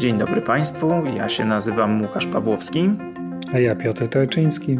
[0.00, 2.90] Dzień dobry Państwu, ja się nazywam Łukasz Pawłowski.
[3.54, 4.78] A ja Piotr Torczyński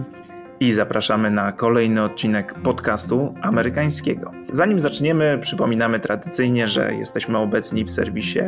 [0.61, 4.31] i zapraszamy na kolejny odcinek podcastu amerykańskiego.
[4.53, 8.41] Zanim zaczniemy, przypominamy tradycyjnie, że jesteśmy obecni w serwisie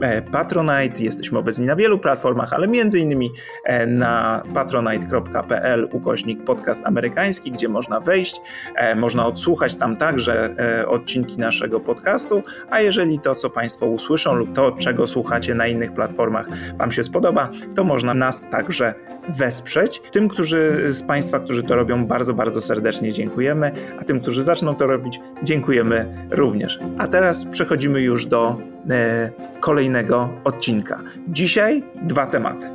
[0.00, 3.30] e, Patronite, jesteśmy obecni na wielu platformach, ale między innymi
[3.64, 8.40] e, na patronite.pl ukośnik podcast amerykański, gdzie można wejść,
[8.74, 10.54] e, można odsłuchać tam także
[10.86, 15.92] odcinki naszego podcastu, a jeżeli to, co Państwo usłyszą lub to, czego słuchacie na innych
[15.92, 16.46] platformach
[16.78, 18.94] Wam się spodoba, to można nas także
[19.28, 20.02] wesprzeć.
[20.10, 24.74] Tym, którzy z Państwa, którzy to robią, bardzo, bardzo serdecznie dziękujemy, a tym, którzy zaczną
[24.74, 26.80] to robić, dziękujemy również.
[26.98, 28.56] A teraz przechodzimy już do
[28.90, 31.02] e, kolejnego odcinka.
[31.28, 32.66] Dzisiaj dwa tematy.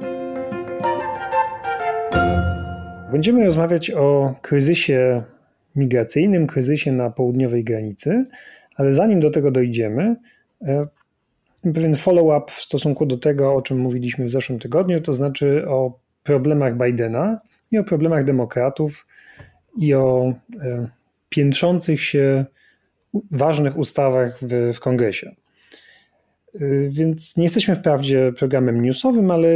[3.12, 5.24] Będziemy rozmawiać o kryzysie
[5.76, 8.26] migracyjnym, kryzysie na południowej granicy,
[8.76, 10.16] ale zanim do tego dojdziemy,
[10.62, 10.88] e,
[11.74, 16.00] pewien follow-up w stosunku do tego, o czym mówiliśmy w zeszłym tygodniu, to znaczy o
[16.24, 17.40] problemach Bidena
[17.76, 19.08] i o problemach demokratów
[19.78, 20.90] i o e,
[21.30, 22.46] piętrzących się
[23.32, 25.36] ważnych ustawach w, w kongresie.
[26.56, 26.60] E,
[26.90, 29.48] więc nie jesteśmy wprawdzie programem newsowym, ale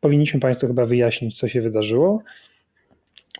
[0.00, 2.22] powinniśmy Państwu chyba wyjaśnić, co się wydarzyło.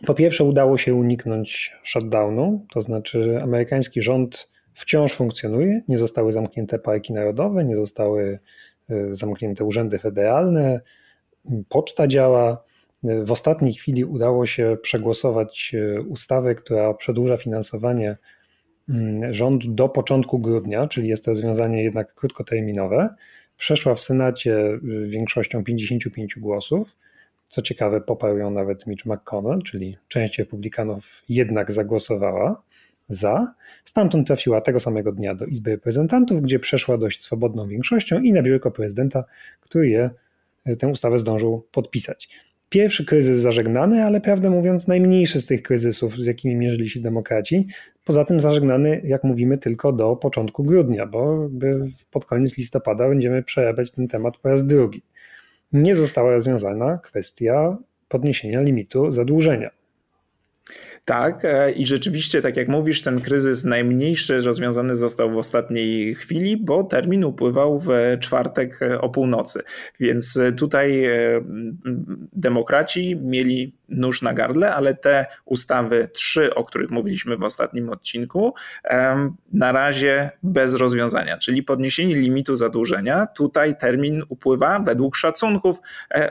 [0.05, 6.79] Po pierwsze, udało się uniknąć shutdownu, to znaczy amerykański rząd wciąż funkcjonuje, nie zostały zamknięte
[6.79, 8.39] parki narodowe, nie zostały
[8.89, 10.81] e, zamknięte urzędy federalne,
[11.69, 12.63] poczta działa,
[13.03, 18.17] w ostatniej chwili udało się przegłosować e, ustawę, która przedłuża finansowanie
[18.89, 23.09] mm, rządu do początku grudnia, czyli jest to rozwiązanie jednak krótkoterminowe.
[23.57, 26.97] Przeszła w Senacie e, większością 55 głosów.
[27.49, 32.63] Co ciekawe, poparł ją nawet Mitch McConnell, czyli część republikanów jednak zagłosowała
[33.07, 33.53] za.
[33.85, 38.41] Stamtąd trafiła tego samego dnia do Izby Reprezentantów, gdzie przeszła dość swobodną większością i na
[38.41, 39.23] biurko prezydenta,
[39.61, 40.09] który je,
[40.65, 42.29] e, tę ustawę zdążył podpisać.
[42.69, 47.67] Pierwszy kryzys zażegnany, ale prawdę mówiąc najmniejszy z tych kryzysów, z jakimi mierzyli się demokraci.
[48.05, 51.49] Poza tym zażegnany, jak mówimy, tylko do początku grudnia, bo
[52.11, 55.01] pod koniec listopada będziemy przerabiać ten temat po raz drugi.
[55.73, 57.77] Nie została rozwiązana kwestia
[58.07, 59.78] podniesienia limitu zadłużenia.
[61.09, 66.57] Tak, e, i rzeczywiście, tak jak mówisz, ten kryzys najmniejszy rozwiązany został w ostatniej chwili,
[66.57, 67.89] bo termin upływał w
[68.19, 69.61] czwartek e, o północy.
[69.99, 71.03] Więc e, tutaj
[72.33, 78.53] demokraci mieli nóż na gardle, ale te ustawy, trzy, o których mówiliśmy w ostatnim odcinku,
[79.53, 83.27] na razie bez rozwiązania, czyli podniesienie limitu zadłużenia.
[83.27, 85.77] Tutaj termin upływa według szacunków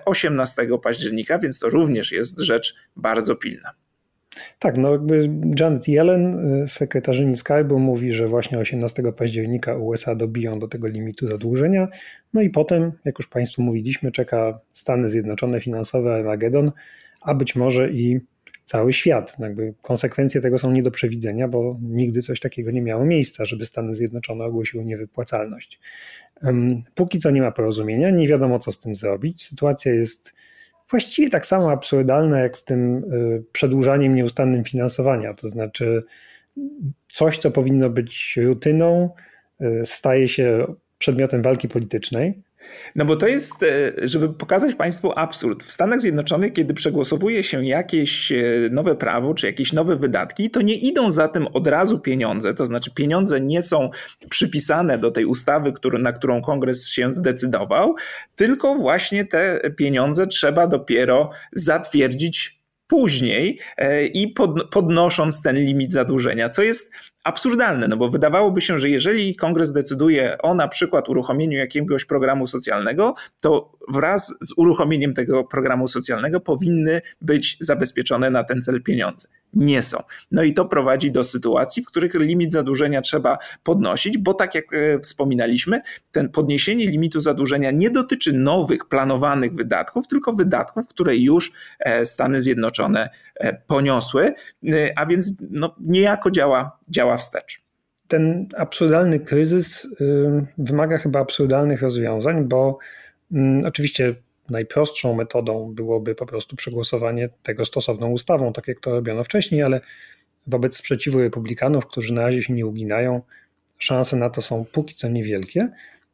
[0.04, 3.87] 18 października, więc to również jest rzecz bardzo pilna.
[4.58, 10.58] Tak, no jakby Janet Yellen, y, sekretarzyni Skype'u, mówi, że właśnie 18 października USA dobiją
[10.58, 11.88] do tego limitu zadłużenia.
[12.34, 16.72] No i potem, jak już Państwu mówiliśmy, czeka Stany Zjednoczone finansowe Armageddon,
[17.20, 18.20] a być może i
[18.64, 19.38] cały świat.
[19.38, 23.44] No jakby konsekwencje tego są nie do przewidzenia, bo nigdy coś takiego nie miało miejsca,
[23.44, 25.80] żeby Stany Zjednoczone ogłosiły niewypłacalność.
[26.94, 29.42] Póki co nie ma porozumienia, nie wiadomo co z tym zrobić.
[29.42, 30.34] Sytuacja jest
[30.90, 35.34] właściwie tak samo absurdalne jak z tym y, przedłużaniem nieustannym finansowania.
[35.34, 36.02] To znaczy,
[37.06, 39.10] coś, co powinno być rutyną,
[39.60, 42.42] y, staje się przedmiotem walki politycznej.
[42.96, 45.62] No bo to jest, e, żeby pokazać Państwu absurd.
[45.62, 50.62] W Stanach Zjednoczonych, kiedy przegłosowuje się jakieś e, nowe prawo czy jakieś nowe wydatki, to
[50.62, 52.54] nie idą za tym od razu pieniądze.
[52.54, 53.90] To znaczy, pieniądze nie są
[54.30, 57.94] przypisane do tej ustawy, na którą kongres się zdecydował,
[58.36, 64.34] tylko właśnie te pieniądze trzeba dopiero zatwierdzić później e, i
[64.70, 66.92] podnosząc ten limit zadłużenia, co jest
[67.24, 72.46] absurdalne, no bo wydawałoby się, że jeżeli kongres decyduje o na przykład uruchomieniu jakiegoś programu
[72.46, 79.28] socjalnego, to wraz z uruchomieniem tego programu socjalnego powinny być zabezpieczone na ten cel pieniądze.
[79.54, 80.02] Nie są.
[80.32, 84.64] No i to prowadzi do sytuacji, w których limit zadłużenia trzeba podnosić, bo tak jak
[84.72, 85.80] e, wspominaliśmy,
[86.12, 92.40] ten podniesienie limitu zadłużenia nie dotyczy nowych planowanych wydatków, tylko wydatków, które już e, Stany
[92.40, 94.34] Zjednoczone e, poniosły,
[94.96, 97.62] a więc no, niejako działa, działa wstecz.
[98.08, 99.88] Ten absurdalny kryzys y,
[100.58, 102.78] wymaga chyba absurdalnych rozwiązań, bo
[103.32, 104.14] mm, oczywiście
[104.50, 109.80] najprostszą metodą byłoby po prostu przegłosowanie tego stosowną ustawą, tak jak to robiono wcześniej, ale
[110.46, 113.22] wobec sprzeciwu republikanów, którzy na razie się nie uginają,
[113.78, 115.68] szanse na to są póki co niewielkie,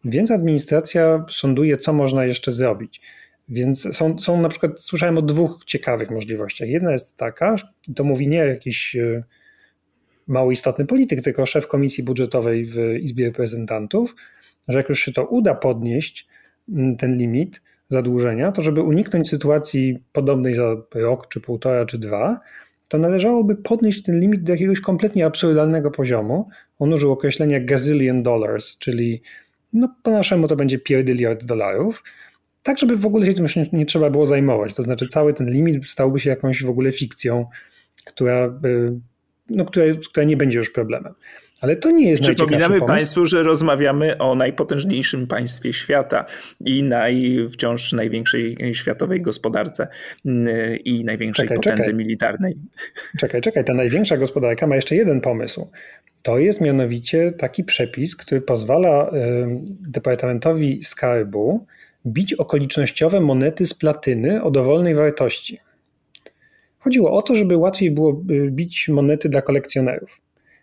[0.04, 3.00] więc administracja sąduje, co można jeszcze zrobić.
[3.48, 6.68] Więc są, są na przykład, słyszałem o dwóch ciekawych możliwościach.
[6.68, 7.56] Jedna jest taka,
[7.96, 9.24] to mówi nie jakiś y,
[10.26, 14.14] mało istotny polityk, tylko szef komisji budżetowej w Izbie Reprezentantów,
[14.68, 16.28] że jak już się to uda podnieść,
[16.68, 22.40] mm, ten limit zadłużenia, to żeby uniknąć sytuacji podobnej za rok, czy półtora, czy dwa,
[22.88, 26.48] to należałoby podnieść ten limit do jakiegoś kompletnie absurdalnego poziomu.
[26.78, 29.22] On użył określenia gazillion dollars, czyli
[29.72, 32.02] no po naszemu to będzie pierdyliard dolarów,
[32.62, 34.74] tak żeby w ogóle się tym już nie, nie, trzeba było zajmować.
[34.74, 37.46] To znaczy cały ten limit stałby się jakąś w ogóle fikcją,
[38.04, 38.60] która,
[39.50, 41.14] no, która, która nie będzie już problemem.
[41.60, 46.24] Ale to nie jest Przypominamy Państwu, że rozmawiamy o najpotężniejszym państwie świata
[46.60, 49.88] i naj, wciąż największej światowej gospodarce
[50.26, 51.94] mm, i największej czekaj, potędze czekaj.
[51.94, 52.56] militarnej.
[53.18, 55.70] Czekaj, czekaj, ta największa gospodarka ma jeszcze jeden pomysł.
[56.22, 59.10] To jest mianowicie taki przepis, który pozwala
[59.80, 61.66] Departamentowi Skarbu
[62.06, 65.58] bić okolicznościowe monety z platyny o dowolnej wartości.
[66.84, 70.20] Chodziło o to, żeby łatwiej było y, bić monety dla kolekcjonerów.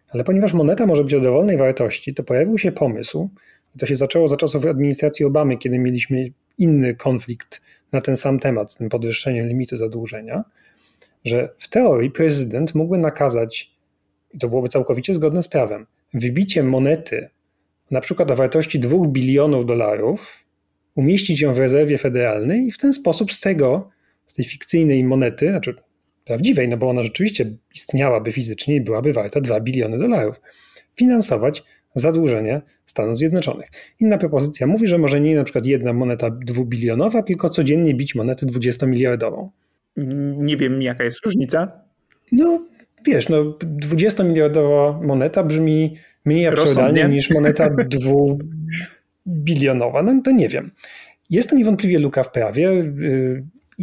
[0.10, 3.30] Ale ponieważ moneta może być o dowolnej wartości, to pojawił się pomysł,
[3.76, 8.40] i to się zaczęło za czasów administracji Obamy, kiedy mieliśmy inny konflikt na ten sam
[8.40, 10.44] temat, z tym podwyższeniem limitu zadłużenia,
[11.26, 13.72] że w teorii prezydent mógłby nakazać,
[14.34, 17.30] i to byłoby całkowicie zgodne z prawem, wybicie monety
[17.92, 20.38] na przykład o wartości 2 bilionów dolarów,
[20.96, 23.90] umieścić ją w rezerwie federalnej i w ten sposób z tego,
[24.26, 25.76] z tej fikcyjnej monety, znaczy
[26.26, 27.46] prawdziwej, no bo ona rzeczywiście
[27.76, 30.42] istniałaby fizycznie i byłaby warta 2 biliony dolarów,
[30.96, 31.64] finansować
[31.96, 33.70] zadłużenie Stanów Zjednoczonych.
[34.00, 38.46] Inna propozycja mówi, że może nie na przykład jedna moneta dwubilionowa, tylko codziennie bić monetę
[38.46, 39.50] 20-miliardową.
[40.38, 41.82] Nie wiem, jaka jest różnica.
[42.32, 42.68] No,
[43.08, 45.96] wiesz, no 20-miliardowa moneta brzmi
[46.26, 50.04] mniej absurdalnie niż moneta dwubilionowa.
[50.04, 50.72] No to nie wiem.
[51.30, 52.94] Jest to niewątpliwie luka w prawie.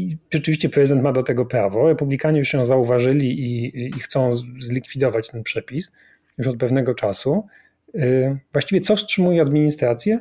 [0.04, 1.88] I rzeczywiście prezydent ma do tego prawo.
[1.88, 4.30] Republikanie już ją zauważyli i, i chcą
[4.60, 5.92] zlikwidować ten przepis
[6.38, 7.46] już od pewnego czasu.
[7.94, 10.18] Y, właściwie co wstrzymuje administrację?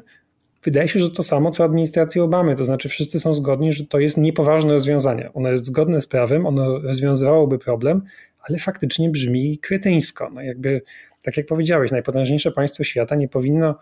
[0.64, 4.00] Wydaje się, że to samo co administracja Obamy, to znaczy wszyscy są zgodni, że to
[4.00, 5.34] jest niepoważne rozwiązanie.
[5.34, 8.02] Ono jest zgodne z prawem, ono rozwiązywałoby problem,
[8.40, 10.30] ale faktycznie brzmi kretyńsko.
[10.30, 10.82] No jakby,
[11.24, 13.76] tak jak powiedziałeś, najpotężniejsze państwo świata nie powinno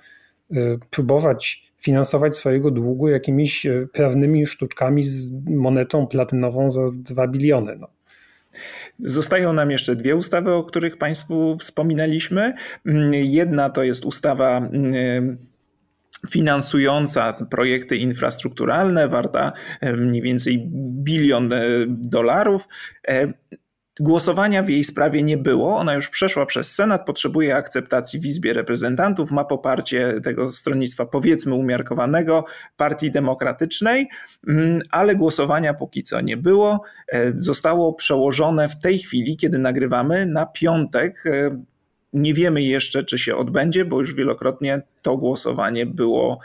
[0.90, 7.78] próbować finansować swojego długu jakimiś e, prawnymi sztuczkami z monetą platynową za 2 biliony.
[7.80, 7.88] No.
[9.00, 12.54] Zostają nam jeszcze dwie ustawy, o których Państwu wspominaliśmy.
[12.86, 15.38] Mm, jedna to jest ustawa mm,
[16.30, 19.54] finansująca projekty infrastrukturalne, warta
[19.98, 20.70] mniej więcej
[21.04, 21.50] bilion
[21.88, 22.68] dolarów.
[24.00, 25.78] Głosowania w jej sprawie nie było.
[25.78, 31.54] Ona już przeszła przez Senat, potrzebuje akceptacji w Izbie Reprezentantów, ma poparcie tego stronnictwa, powiedzmy,
[31.54, 32.46] umiarkowanego,
[32.78, 34.10] Partii Demokratycznej,
[34.48, 36.82] mm, ale głosowania póki co nie było.
[37.08, 41.24] E, zostało przełożone w tej chwili, kiedy nagrywamy, na piątek.
[41.26, 41.62] E,
[42.14, 46.40] nie wiemy jeszcze, czy się odbędzie, bo już wielokrotnie to głosowanie było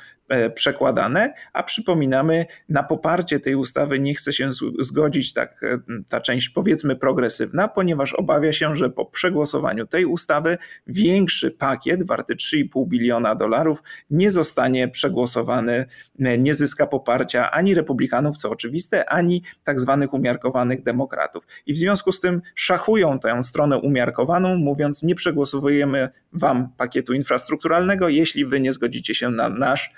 [0.55, 4.49] przekładane, a przypominamy, na poparcie tej ustawy nie chce się
[4.81, 5.79] zgodzić tak, e,
[6.09, 12.35] ta część powiedzmy progresywna, ponieważ obawia się, że po przegłosowaniu tej ustawy większy pakiet warty
[12.35, 15.87] 3,5 biliona dolarów nie zostanie przegłosowany,
[16.21, 21.47] e, nie zyska poparcia ani republikanów, co oczywiste, ani tak zwanych umiarkowanych demokratów.
[21.67, 28.09] I w związku z tym szachują tę stronę umiarkowaną, mówiąc, nie przegłosowujemy wam pakietu infrastrukturalnego,
[28.09, 29.93] jeśli wy nie zgodzicie się na nasz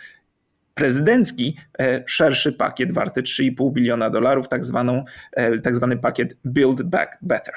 [0.74, 6.82] prezydencki e, szerszy pakiet warty 3,5 biliona dolarów, tak, zwaną, e, tak zwany pakiet Build
[6.82, 7.54] Back Better.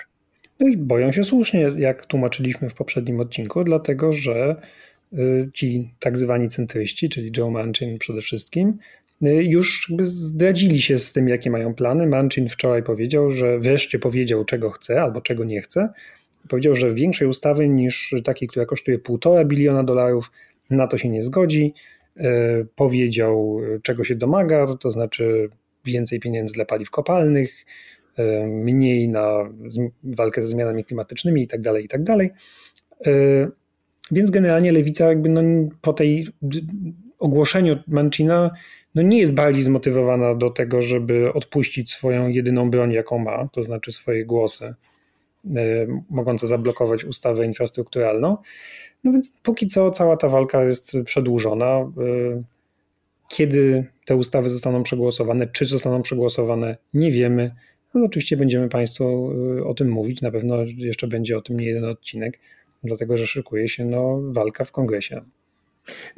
[0.59, 4.55] No i boją się słusznie, jak tłumaczyliśmy w poprzednim odcinku, dlatego że
[5.13, 5.17] e,
[5.53, 8.77] ci tak zwani centryści, czyli Joe Manchin przede wszystkim,
[9.21, 12.07] już zdradzili się z tym, jakie mają plany.
[12.07, 15.89] Manchin wczoraj powiedział, że wreszcie powiedział, czego chce albo czego nie chce.
[16.49, 20.31] Powiedział, że większej ustawy niż takiej, która kosztuje 1,5 biliona dolarów,
[20.69, 21.73] na to się nie zgodzi.
[22.19, 25.49] E, powiedział, czego się domaga, to znaczy
[25.85, 27.65] więcej pieniędzy dla paliw kopalnych,
[28.17, 29.49] e, mniej na
[30.03, 32.17] walkę ze zmianami klimatycznymi itd., tak itd.
[32.17, 32.29] Tak
[33.07, 33.47] e,
[34.11, 35.41] więc generalnie lewica jakby no
[35.81, 36.27] po tej
[37.19, 38.51] ogłoszeniu Mancina
[38.95, 43.63] no nie jest bardziej zmotywowana do tego, żeby odpuścić swoją jedyną broń, jaką ma, to
[43.63, 44.73] znaczy swoje głosy
[46.09, 48.37] mogące zablokować ustawę infrastrukturalną.
[49.03, 51.91] No więc póki co cała ta walka jest przedłużona.
[52.01, 52.43] Y,
[53.29, 57.55] kiedy te ustawy zostaną przegłosowane, czy zostaną przegłosowane, nie wiemy.
[57.93, 60.21] No oczywiście będziemy Państwu y, o tym mówić.
[60.21, 62.39] Na pewno jeszcze będzie o tym nie jeden odcinek,
[62.83, 65.21] dlatego że szykuje się no, walka w kongresie.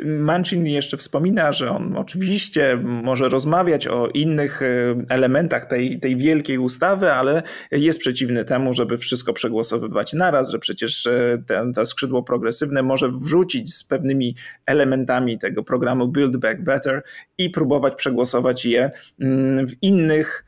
[0.06, 4.66] Manchin jeszcze wspomina, że on oczywiście może rozmawiać o innych e,
[5.10, 11.08] elementach tej, tej wielkiej ustawy, ale jest przeciwny temu, żeby wszystko przegłosowywać naraz, że przecież
[11.08, 17.04] e, ten, to skrzydło progresywne może wrzucić z pewnymi elementami tego programu Build Back Better
[17.38, 20.47] i próbować przegłosować je mm, w innych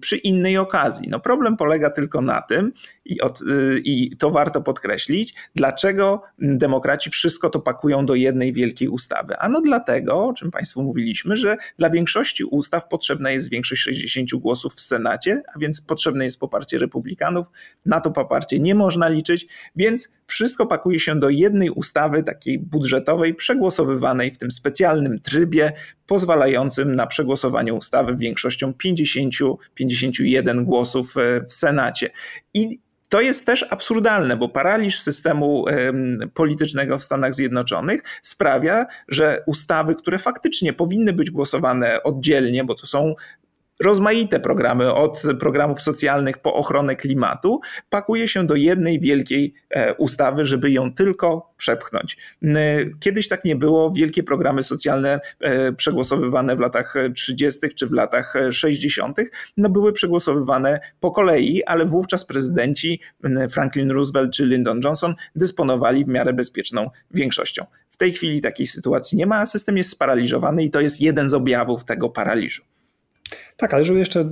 [0.00, 1.08] przy innej okazji.
[1.08, 2.72] No problem polega tylko na tym,
[3.04, 8.88] i, od, y, i to warto podkreślić, dlaczego demokraci wszystko to pakują do jednej wielkiej
[8.88, 9.38] ustawy.
[9.38, 14.74] Ano dlatego, o czym Państwu mówiliśmy, że dla większości ustaw potrzebna jest większość 60 głosów
[14.74, 17.46] w Senacie, a więc potrzebne jest poparcie republikanów.
[17.86, 19.46] Na to poparcie nie można liczyć,
[19.76, 25.72] więc wszystko pakuje się do jednej ustawy, takiej budżetowej, przegłosowywanej w tym specjalnym trybie,
[26.06, 32.10] pozwalającym na przegłosowanie ustawy większością 50-51 głosów e, w Senacie.
[32.54, 35.64] I to jest też absurdalne, bo paraliż systemu
[36.34, 42.86] politycznego w Stanach Zjednoczonych sprawia, że ustawy, które faktycznie powinny być głosowane oddzielnie, bo to
[42.86, 43.14] są
[43.80, 47.60] rozmaite programy, od programów socjalnych po ochronę klimatu,
[47.90, 52.16] pakuje się do jednej wielkiej e, ustawy, żeby ją tylko przepchnąć.
[53.00, 53.90] Kiedyś tak nie było.
[53.90, 57.60] Wielkie programy socjalne e, przegłosowywane w latach 30.
[57.74, 59.18] czy w latach 60.
[59.56, 63.00] no były przegłosowywane po kolei, ale wówczas prezydenci
[63.50, 67.66] Franklin Roosevelt czy Lyndon Johnson dysponowali w miarę bezpieczną większością.
[67.90, 71.28] W tej chwili takiej sytuacji nie ma, a system jest sparaliżowany i to jest jeden
[71.28, 72.62] z objawów tego paraliżu.
[73.56, 74.30] Tak, ale żeby jeszcze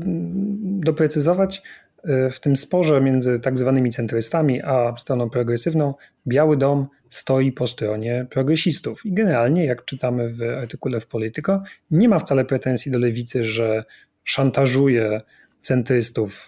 [0.62, 1.62] doprecyzować,
[2.05, 5.95] e, w tym sporze między tak zwanymi centrystami a stroną progresywną,
[6.27, 9.07] Biały Dom stoi po stronie progresistów.
[9.07, 13.85] I generalnie, jak czytamy w artykule w Polityko, nie ma wcale pretensji do lewicy, że
[14.25, 15.21] szantażuje
[15.62, 16.47] centrystów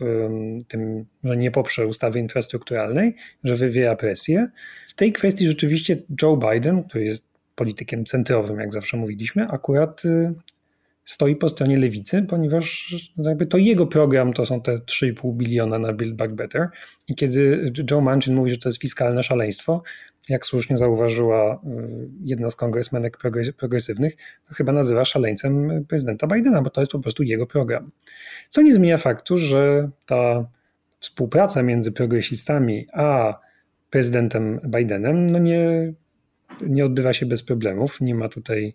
[0.68, 3.14] tym, że nie poprze ustawy infrastrukturalnej,
[3.44, 4.48] że wywiera presję.
[4.88, 7.24] W tej kwestii rzeczywiście Joe Biden, który jest
[7.54, 10.34] politykiem centrowym, jak zawsze mówiliśmy, akurat y,
[11.04, 15.92] stoi po stronie lewicy, ponieważ jakby to jego program to są te 3,5 biliona na
[15.92, 16.68] Build Back Better.
[17.08, 19.82] I kiedy Joe Manchin mówi, że to jest fiskalne szaleństwo,
[20.28, 21.58] jak słusznie zauważyła y,
[22.24, 23.18] jedna z kongresmenek
[23.58, 24.16] progresywnych,
[24.48, 27.90] to chyba nazywa szaleńcem prezydenta Bidena, bo to jest po prostu jego program.
[28.48, 30.48] Co nie zmienia faktu, że ta
[30.98, 33.38] współpraca między progresistami a
[33.90, 35.92] prezydentem Bidenem no nie,
[36.66, 38.00] nie odbywa się bez problemów.
[38.00, 38.74] Nie ma tutaj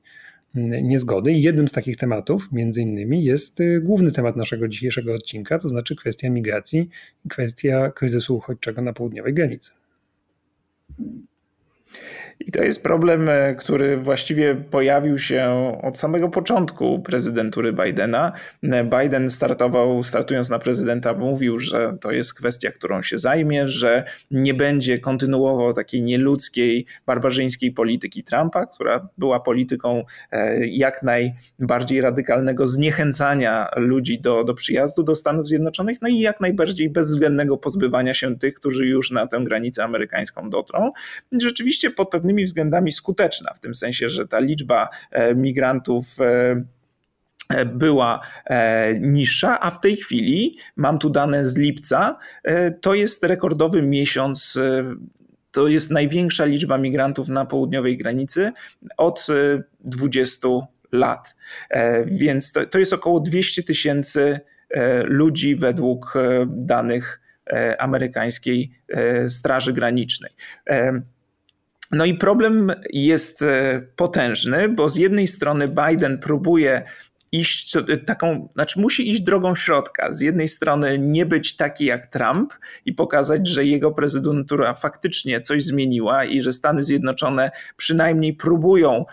[0.57, 1.31] niezgody.
[1.31, 5.69] I jednym z takich tematów, między innymi, jest y, główny temat naszego dzisiejszego odcinka, to
[5.69, 6.89] znaczy kwestia migracji
[7.29, 9.71] kwestia kryzysu uchodźczego na południowej granicy.
[12.39, 18.31] I to jest problem, e, który właściwie pojawił się od samego początku prezydentury Bidena.
[18.63, 24.03] E, Biden startował, startując na prezydenta, mówił, że to jest kwestia, którą się zajmie, że
[24.31, 32.67] nie będzie kontynuował takiej nieludzkiej, barbarzyńskiej polityki Trumpa, która była polityką e, jak najbardziej radykalnego
[32.67, 38.39] zniechęcania ludzi do, do przyjazdu do Stanów Zjednoczonych, no i jak najbardziej bezwzględnego pozbywania się
[38.39, 40.91] tych, którzy już na tę granicę amerykańską dotrą.
[41.41, 46.63] Rzeczywiście pod pewnym pewnymi względami skuteczna, w tym sensie, że ta liczba e, migrantów e,
[47.49, 48.19] e, była
[48.99, 52.17] niższa, a w tej chwili, mam tu dane z lipca,
[52.81, 54.59] to jest rekordowy miesiąc
[55.51, 58.51] to jest największa liczba migrantów na południowej granicy
[58.97, 59.27] od
[59.79, 60.47] 20
[60.91, 61.35] lat.
[62.05, 64.39] Więc to, to jest około 200 tysięcy
[65.03, 66.13] ludzi według
[66.47, 67.21] danych
[67.79, 68.71] amerykańskiej
[69.27, 70.31] Straży Granicznej.
[71.91, 76.83] No i problem jest e, potężny, bo z jednej strony Biden próbuje
[77.39, 80.13] iść taką, znaczy musi iść drogą środka.
[80.13, 82.53] Z jednej strony nie być taki jak Trump
[82.85, 89.05] i pokazać, że jego prezydentura faktycznie coś zmieniła i że Stany Zjednoczone przynajmniej próbują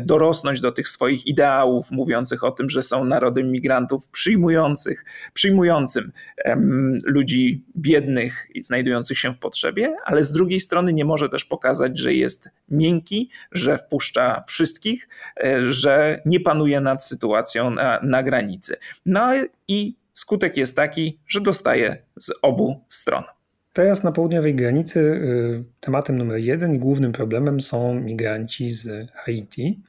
[0.00, 6.12] dorosnąć do tych swoich ideałów, mówiących o tym, że są narodem migrantów przyjmujących, przyjmującym
[6.44, 11.44] um, ludzi biednych i znajdujących się w potrzebie, ale z drugiej strony nie może też
[11.44, 15.08] pokazać, że jest miękki, że wpuszcza wszystkich,
[15.44, 18.76] e, że nie panuje nad sytuacją na, na granicy.
[19.06, 19.30] No
[19.68, 23.24] i skutek jest taki, że dostaje z obu stron.
[23.72, 29.80] Teraz na południowej granicy y, tematem numer jeden i głównym problemem są migranci z Haiti.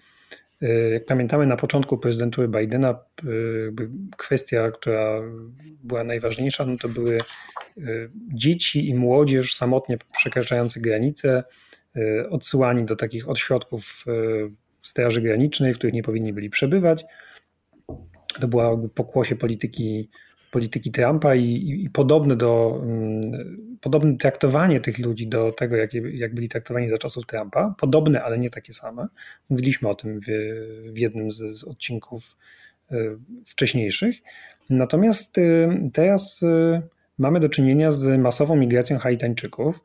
[0.63, 3.73] Y, jak pamiętamy, na początku prezydentury Bidena y,
[4.17, 5.21] kwestia, która
[5.83, 7.17] była najważniejsza, no to były
[8.33, 11.43] dzieci i młodzież samotnie przekraczający granicę,
[12.29, 14.05] odsyłani do takich odśrodków
[14.81, 17.05] Straży Granicznej, w których nie powinni byli przebywać.
[18.39, 20.09] To była pokłosie polityki
[20.51, 23.21] polityki Trumpa i, i, podobne do, um,
[23.81, 28.39] podobne traktowanie tych ludzi do tego, jak, jak byli traktowani za czasów Trumpa, podobne, ale
[28.39, 29.07] nie takie same.
[29.49, 30.25] Mówiliśmy o tym w,
[30.93, 32.37] w jednym z, z odcinków
[32.91, 34.15] y, wcześniejszych.
[34.69, 36.81] Natomiast y, teraz y,
[37.17, 39.83] mamy do czynienia z masową migracją Haitańczyków.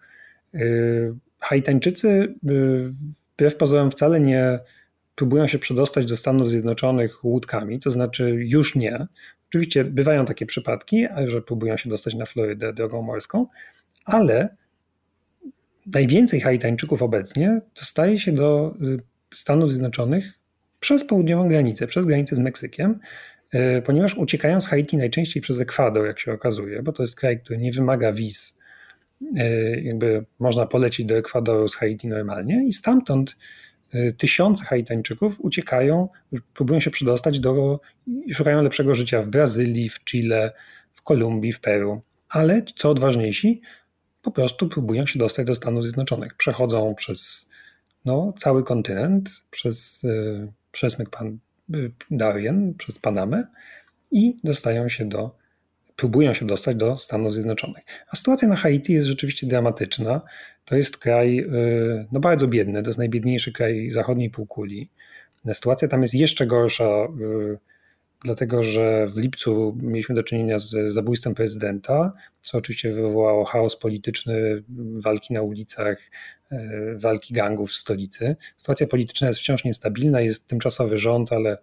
[1.40, 4.58] Haitańczycy wbrew pozorom wcale nie
[5.16, 9.06] próbują się przedostać do Stanów Zjednoczonych łódkami, to znaczy już nie.
[9.48, 13.46] Oczywiście bywają takie przypadki, że próbują się dostać na Florydę drogą morską,
[14.04, 14.56] ale
[15.86, 19.02] najwięcej Haitańczyków obecnie dostaje się do y,
[19.34, 20.32] Stanów Zjednoczonych
[20.80, 22.98] przez południową granicę, przez granicę z Meksykiem,
[23.54, 27.40] y, ponieważ uciekają z Haiti najczęściej przez Ekwador, jak się okazuje, bo to jest kraj,
[27.40, 28.58] który nie wymaga wiz.
[29.22, 33.36] Y, jakby można polecieć do Ekwadoru z Haiti normalnie i stamtąd
[34.16, 36.08] tysiące Haitańczyków uciekają,
[36.54, 37.80] próbują się przedostać do,
[38.32, 40.52] szukają lepszego życia w Brazylii, w Chile,
[40.94, 42.02] w Kolumbii, w Peru.
[42.28, 43.60] Ale co odważniejsi,
[44.22, 46.34] po prostu próbują się dostać do Stanów Zjednoczonych.
[46.34, 47.50] Przechodzą przez
[48.04, 51.38] no, cały kontynent, przez y, przesmyk Pan,
[51.74, 53.46] y, Darien, przez Panamę
[54.10, 55.36] i dostają się do,
[55.96, 57.84] próbują się dostać do Stanów Zjednoczonych.
[58.10, 60.20] A sytuacja na Haiti jest rzeczywiście dramatyczna.
[60.64, 64.90] To jest kraj y, no, bardzo biedny, to jest najbiedniejszy kraj zachodniej półkuli.
[65.52, 67.08] Sytuacja tam jest jeszcze gorsza
[68.24, 72.12] dlatego że w lipcu mieliśmy do czynienia z zabójstwem prezydenta,
[72.42, 74.62] co oczywiście wywołało chaos polityczny,
[74.96, 75.98] walki na ulicach,
[76.50, 78.36] e, walki gangów w stolicy.
[78.56, 81.58] Sytuacja polityczna jest wciąż niestabilna, jest tymczasowy rząd, ale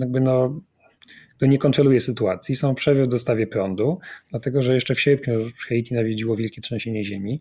[0.00, 0.60] jakby no,
[1.46, 2.56] nie kontroluje sytuacji.
[2.56, 3.98] Są przerwy w dostawie prądu,
[4.30, 7.40] dlatego że jeszcze w sierpniu Haiti nawiedziło wielkie trzęsienie ziemi.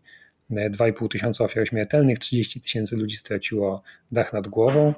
[0.51, 4.93] 2,5 tysiąca ofiar śmiertelnych, 30 tysięcy ludzi straciło dach nad głową,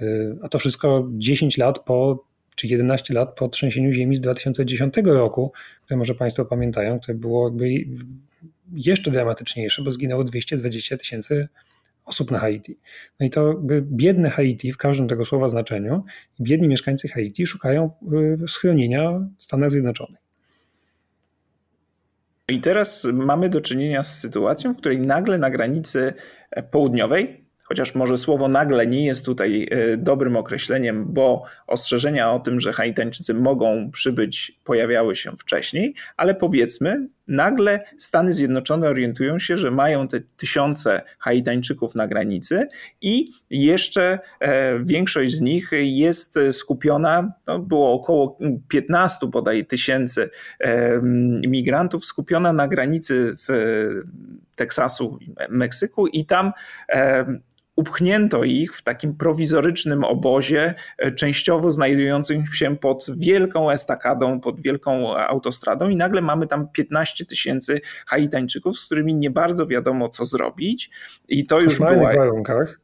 [0.00, 0.06] e,
[0.42, 5.52] a to wszystko 10 lat po czy 11 lat po trzęsieniu ziemi z 2010 roku,
[5.84, 7.84] które może Państwo pamiętają, które było jakby
[8.72, 11.48] jeszcze dramatyczniejsze, bo zginęło 220 tysięcy
[12.04, 12.78] osób na Haiti.
[13.20, 16.04] No i to biedne Haiti w każdym tego słowa znaczeniu,
[16.40, 17.90] biedni mieszkańcy Haiti szukają
[18.44, 20.20] y, schronienia w Stanach Zjednoczonych.
[22.48, 26.14] I teraz mamy do czynienia z sytuacją, w której nagle na granicy
[26.70, 32.60] południowej Chociaż może słowo nagle nie jest tutaj e, dobrym określeniem, bo ostrzeżenia o tym,
[32.60, 39.70] że Haitańczycy mogą przybyć, pojawiały się wcześniej, ale powiedzmy, nagle Stany Zjednoczone orientują się, że
[39.70, 42.68] mają te tysiące Haitańczyków na granicy
[43.00, 51.00] i jeszcze e, większość z nich jest skupiona, to było około 15 bodaj tysięcy e,
[51.42, 53.48] imigrantów, skupiona na granicy w
[54.54, 56.52] Teksasu, Meksyku i tam
[57.76, 65.16] upchnięto ich w takim prowizorycznym obozie, e, częściowo znajdującym się pod wielką estakadą, pod wielką
[65.16, 70.90] autostradą, i nagle mamy tam 15 tysięcy Haitańczyków, z którymi nie bardzo wiadomo, co zrobić.
[71.28, 72.12] I to już była.
[72.12, 72.80] warunkach.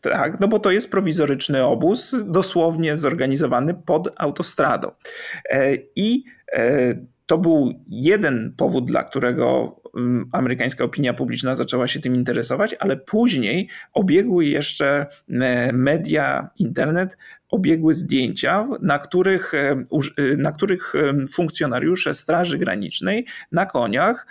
[0.00, 4.90] Tak, no bo to jest prowizoryczny obóz, dosłownie zorganizowany pod autostradą.
[5.50, 6.94] E, I e,
[7.28, 12.96] to był jeden powód, dla którego mm, amerykańska opinia publiczna zaczęła się tym interesować, ale
[12.96, 17.16] później obiegły jeszcze e, media, internet,
[17.48, 19.84] obiegły zdjęcia, na których, e,
[20.16, 20.92] e, na których
[21.32, 24.26] funkcjonariusze Straży Granicznej na koniach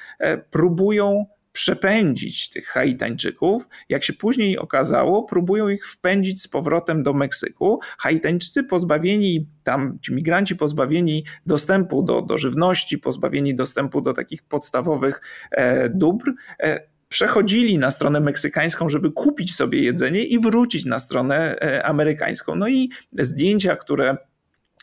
[0.51, 1.25] próbują
[1.57, 3.67] przepędzić tych Haitańczyków.
[3.89, 7.79] Jak się później okazało, próbują ich wpędzić z powrotem do Meksyku.
[7.97, 15.21] Haitańczycy pozbawieni, tam ci migranci pozbawieni dostępu do, do żywności, pozbawieni dostępu do takich podstawowych
[15.51, 21.55] e, dóbr, e, przechodzili na stronę meksykańską, żeby kupić sobie jedzenie i wrócić na stronę
[21.61, 22.55] e, amerykańską.
[22.55, 24.17] No i zdjęcia, które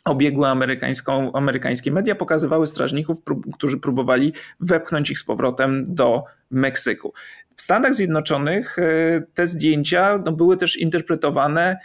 [0.05, 3.19] obiegłe amerykańską, amerykańskie media pokazywały strażników,
[3.55, 7.13] którzy próbowali wepchnąć ich z powrotem do Meksyku.
[7.57, 8.83] W Stanach Zjednoczonych e,
[9.35, 11.79] te zdjęcia no, były też interpretowane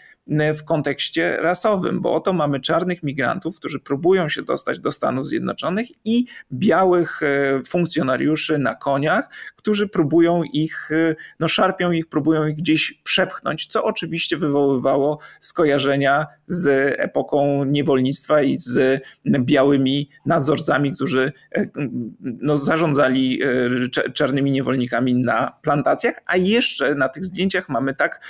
[0.53, 5.87] w kontekście rasowym, bo oto mamy czarnych migrantów, którzy próbują się dostać do Stanów Zjednoczonych
[6.05, 12.55] i białych e, funkcjonariuszy na koniach, którzy próbują ich, e, no szarpią ich, próbują ich
[12.55, 21.65] gdzieś przepchnąć, co oczywiście wywoływało skojarzenia z epoką niewolnictwa i z białymi nadzorcami, którzy e,
[22.21, 23.39] no, zarządzali
[24.13, 28.21] czarnymi niewolnikami na plantacjach, a jeszcze na tych zdjęciach mamy tak,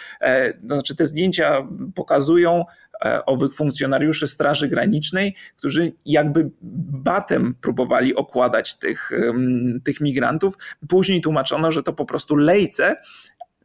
[0.70, 2.66] to znaczy te zdjęcia pokazują
[3.06, 6.50] e, owych funkcjonariuszy Straży Granicznej, którzy jakby
[6.92, 9.12] batem próbowali okładać tych,
[9.84, 10.58] tych migrantów.
[10.90, 12.96] Później tłumaczono, że to po prostu lejce,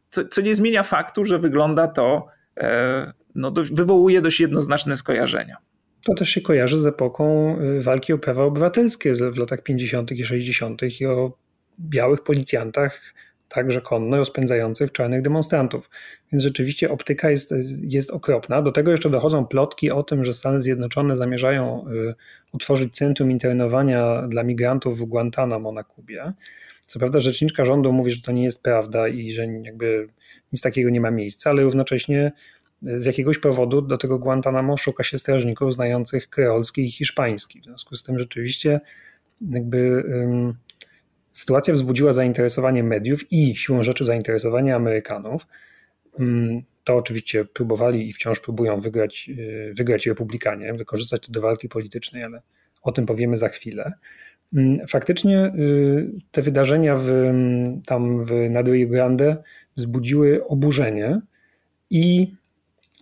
[0.09, 5.57] co, co nie zmienia faktu, że wygląda to, e, no, wywołuje dość jednoznaczne skojarzenia.
[6.05, 10.11] To też się kojarzy z epoką y, walki o prawa obywatelskie w latach 50.
[10.11, 10.81] i 60.
[11.01, 11.37] i o
[11.79, 13.01] białych policjantach,
[13.49, 15.89] także konno rozpędzających czarnych demonstrantów.
[16.31, 18.61] Więc rzeczywiście optyka jest, jest okropna.
[18.61, 22.15] Do tego jeszcze dochodzą plotki o tym, że Stany Zjednoczone zamierzają y,
[22.53, 26.33] utworzyć centrum internowania dla migrantów w Guantanamo na Kubie.
[26.85, 30.07] Co prawda rzeczniczka rządu mówi, że to nie jest prawda i że jakby
[30.53, 32.31] nic takiego nie ma miejsca, ale równocześnie
[32.97, 37.61] z jakiegoś powodu do tego Guantanamo szuka się strażników znających kreolski i hiszpański.
[37.61, 38.79] W związku z tym rzeczywiście
[39.51, 40.53] jakby um,
[41.31, 45.47] sytuacja wzbudziła zainteresowanie mediów i siłą rzeczy zainteresowanie Amerykanów.
[46.19, 51.69] Um, to oczywiście próbowali i wciąż próbują wygrać, y, wygrać Republikanie, wykorzystać to do walki
[51.69, 52.41] politycznej, ale
[52.81, 53.93] o tym powiemy za chwilę.
[54.87, 57.33] Faktycznie y, te wydarzenia w,
[57.85, 59.37] tam w, nad Grande
[59.75, 61.21] wzbudziły oburzenie
[61.89, 62.33] i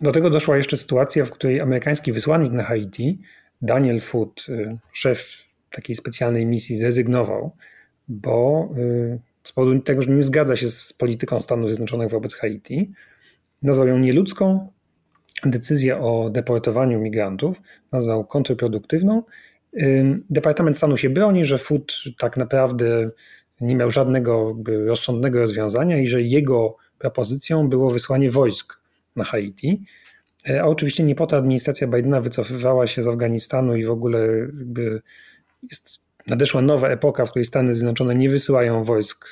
[0.00, 3.20] do tego doszła jeszcze sytuacja, w której amerykański wysłannik na Haiti,
[3.62, 7.56] Daniel Foot, y, szef takiej specjalnej misji, zrezygnował,
[8.08, 12.92] bo y, z powodu tego, że nie zgadza się z polityką Stanów Zjednoczonych wobec Haiti,
[13.62, 14.68] nazwał ją nieludzką.
[15.44, 19.22] Decyzję o deportowaniu migrantów nazwał kontrproduktywną.
[20.30, 23.10] Departament Stanu się broni, że Foot tak naprawdę
[23.60, 28.83] nie miał żadnego rozsądnego rozwiązania i że jego propozycją było wysłanie wojsk
[29.16, 29.82] na Haiti.
[30.48, 34.28] E, a oczywiście nie po to administracja Bidena wycofywała się z Afganistanu i w ogóle
[34.58, 35.02] jakby
[35.70, 39.28] jest, nadeszła nowa epoka, w której Stany Zjednoczone nie wysyłają wojsk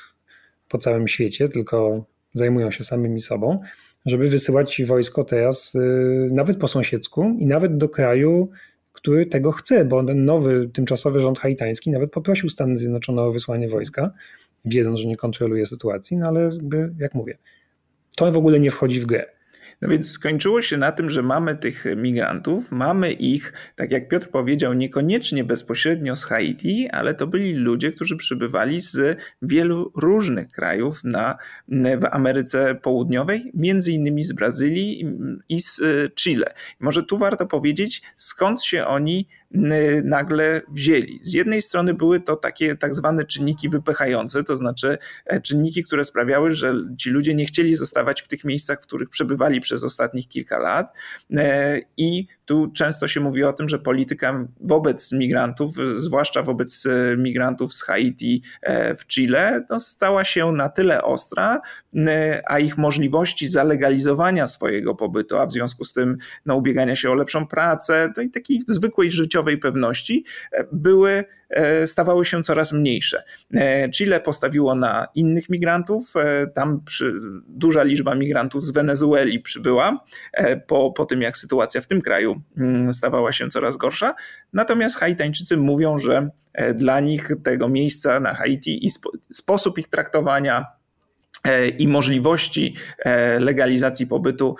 [0.69, 3.59] po całym świecie, tylko zajmują się samymi sobą,
[4.05, 8.49] żeby wysyłać wojsko teraz y, nawet po sąsiedzku i nawet do kraju,
[8.93, 13.69] który tego chce, bo ten nowy tymczasowy rząd haitański nawet poprosił Stany Zjednoczone o wysłanie
[13.69, 14.11] wojska,
[14.65, 17.37] wiedząc, że nie kontroluje sytuacji, no ale jakby, jak mówię,
[18.15, 19.25] to w ogóle nie wchodzi w grę.
[19.83, 24.27] No więc skończyło się na tym, że mamy tych migrantów, mamy ich, tak jak Piotr
[24.27, 31.03] powiedział, niekoniecznie bezpośrednio z Haiti, ale to byli ludzie, którzy przybywali z wielu różnych krajów
[31.03, 35.05] na, w Ameryce Południowej, między innymi z Brazylii
[35.49, 36.53] i z e, Chile.
[36.79, 39.27] Może tu warto powiedzieć, skąd się oni
[40.03, 41.19] nagle wzięli.
[41.23, 46.03] Z jednej strony były to takie tak zwane czynniki wypychające, to znaczy e, czynniki, które
[46.03, 50.29] sprawiały, że ci ludzie nie chcieli zostawać w tych miejscach, w których przebywali przez ostatnich
[50.29, 50.93] kilka lat.
[51.33, 57.17] E, i tu często się mówi o tym, że polityka wobec migrantów, zwłaszcza wobec e,
[57.17, 61.61] migrantów z Haiti e, w Chile, no, stała się na tyle ostra,
[61.95, 67.11] e, a ich możliwości zalegalizowania swojego pobytu, a w związku z tym no, ubiegania się
[67.11, 70.25] o lepszą pracę, to i takiej zwykłej życiowej pewności,
[70.71, 71.23] były
[71.85, 73.23] stawały się coraz mniejsze.
[73.93, 76.13] Chile postawiło na innych migrantów,
[76.53, 77.13] tam przy,
[77.47, 80.05] duża liczba migrantów z Wenezueli przybyła
[80.67, 84.15] po, po tym, jak sytuacja w tym kraju Mm, stawała się coraz gorsza.
[84.53, 88.89] Natomiast Haitańczycy mówią, że e, dla nich tego miejsca na Haiti i
[89.33, 90.65] sposób ich traktowania
[91.43, 94.55] e, i możliwości e, legalizacji pobytu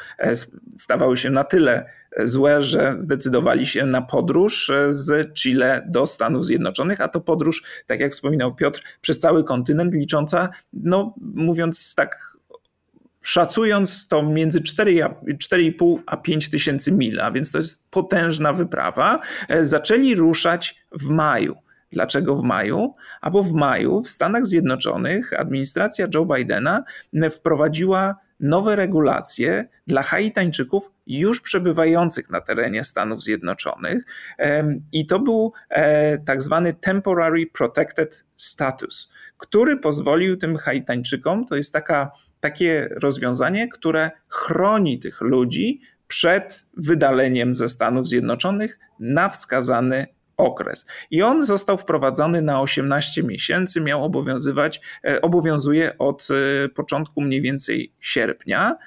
[0.80, 1.86] stawały się na tyle
[2.24, 8.00] złe, że zdecydowali się na podróż z Chile do Stanów Zjednoczonych, a to podróż, tak
[8.00, 12.33] jak wspominał Piotr, przez cały kontynent licząca, no mówiąc tak
[13.24, 19.66] szacując to między 4,5 a 5 tysięcy mil, a więc to jest potężna wyprawa, e,
[19.66, 21.56] zaczęli ruszać w maju.
[21.92, 22.96] Dlaczego w maju?
[23.22, 26.84] A bo w maju w Stanach Zjednoczonych administracja Joe Bidena
[27.32, 34.06] wprowadziła nowe regulacje dla Haitańczyków już przebywających na terenie Stanów Zjednoczonych.
[34.92, 41.74] I to był e, tak zwany Temporary Protected Status, który pozwolił tym Haitańczykom, to jest
[41.74, 42.12] taka
[42.44, 50.86] takie rozwiązanie, które chroni tych ludzi przed wydaleniem ze Stanów Zjednoczonych na wskazany okres.
[51.12, 57.42] I on został wprowadzony na 18 miesięcy, miał obowiązywać, e, obowiązuje od e, początku mniej
[57.42, 58.78] więcej sierpnia.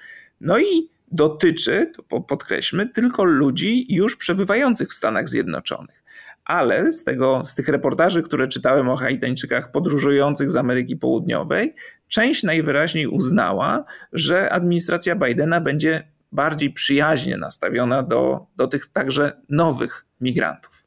[0.41, 6.06] No i dotyczy, to podkreślmy, tylko ludzi już przebywających w Stanach Zjednoczonych
[6.47, 11.75] ale z, tego, z tych reportaży, które czytałem o Haitańczykach podróżujących z Ameryki Południowej,
[12.09, 20.07] część najwyraźniej uznała, że administracja Bidena będzie bardziej przyjaźnie nastawiona do, do tych także nowych
[20.21, 20.87] migrantów.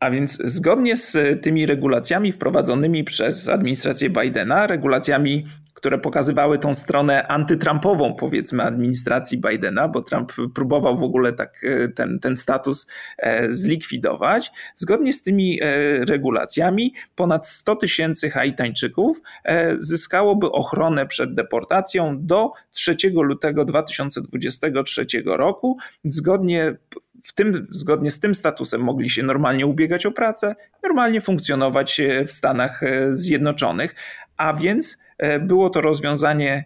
[0.00, 7.28] A więc zgodnie z tymi regulacjami wprowadzonymi przez administrację Bidena, regulacjami które pokazywały tą stronę
[7.28, 12.86] antytrumpową, powiedzmy, administracji Bidena, bo Trump próbował w ogóle tak e, ten, ten status
[13.18, 14.52] e, zlikwidować.
[14.74, 15.66] Zgodnie z tymi e,
[16.04, 19.22] regulacjami ponad 100 tysięcy Haitańczyków
[19.78, 25.78] zyskałoby ochronę przed deportacją do 3 lutego 2023 roku.
[26.04, 26.76] Zgodnie
[27.24, 32.32] w tym, zgodnie z tym statusem mogli się normalnie ubiegać o pracę, normalnie funkcjonować w
[32.32, 32.80] Stanach
[33.10, 33.94] Zjednoczonych,
[34.36, 34.98] a więc
[35.40, 36.64] było to rozwiązanie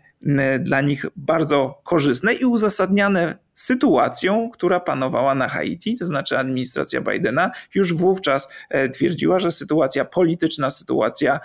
[0.60, 7.50] dla nich bardzo korzystne i uzasadniane sytuacją, która panowała na Haiti, to znaczy administracja Bidena
[7.74, 8.48] już wówczas
[8.92, 11.40] twierdziła, że sytuacja polityczna, sytuacja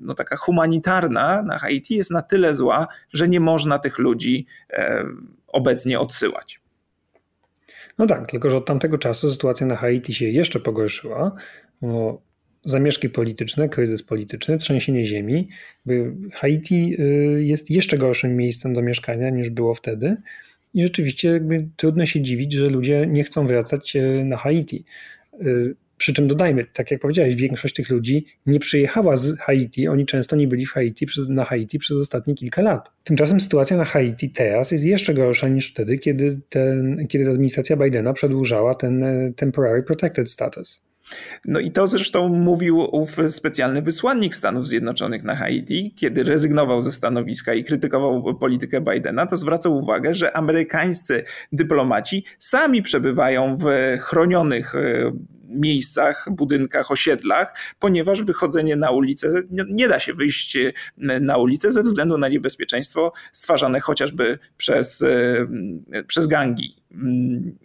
[0.00, 4.46] no, taka humanitarna na Haiti jest na tyle zła, że nie można tych ludzi
[5.46, 6.60] obecnie odsyłać.
[7.98, 11.32] No tak, tylko że od tamtego czasu sytuacja na Haiti się jeszcze pogorszyła.
[11.82, 12.22] Bo
[12.64, 15.48] zamieszki polityczne, kryzys polityczny, trzęsienie ziemi.
[16.32, 20.16] Haiti y, jest jeszcze gorszym miejscem do mieszkania niż było wtedy.
[20.74, 24.84] I rzeczywiście jakby trudno się dziwić, że ludzie nie chcą wracać y, na Haiti.
[25.42, 30.06] Y, przy czym dodajmy, tak jak powiedziałeś, większość tych ludzi nie przyjechała z Haiti, oni
[30.06, 32.90] często nie byli w Haiti, na Haiti przez ostatnie kilka lat.
[33.04, 38.12] Tymczasem sytuacja na Haiti teraz jest jeszcze gorsza niż wtedy, kiedy, ten, kiedy administracja Bidena
[38.12, 39.04] przedłużała ten
[39.36, 40.82] Temporary Protected Status.
[41.44, 46.92] No i to zresztą mówił ów specjalny wysłannik Stanów Zjednoczonych na Haiti, kiedy rezygnował ze
[46.92, 53.66] stanowiska i krytykował politykę Bidena, to zwracał uwagę, że amerykańscy dyplomaci sami przebywają w
[54.00, 55.12] chronionych e,
[55.54, 60.72] miejscach, budynkach, osiedlach, ponieważ wychodzenie na ulicę, nie da się wyjść e,
[61.20, 65.46] na ulicę ze względu na niebezpieczeństwo stwarzane chociażby przez, e,
[66.06, 66.76] przez gangi.
[66.94, 67.56] Mm,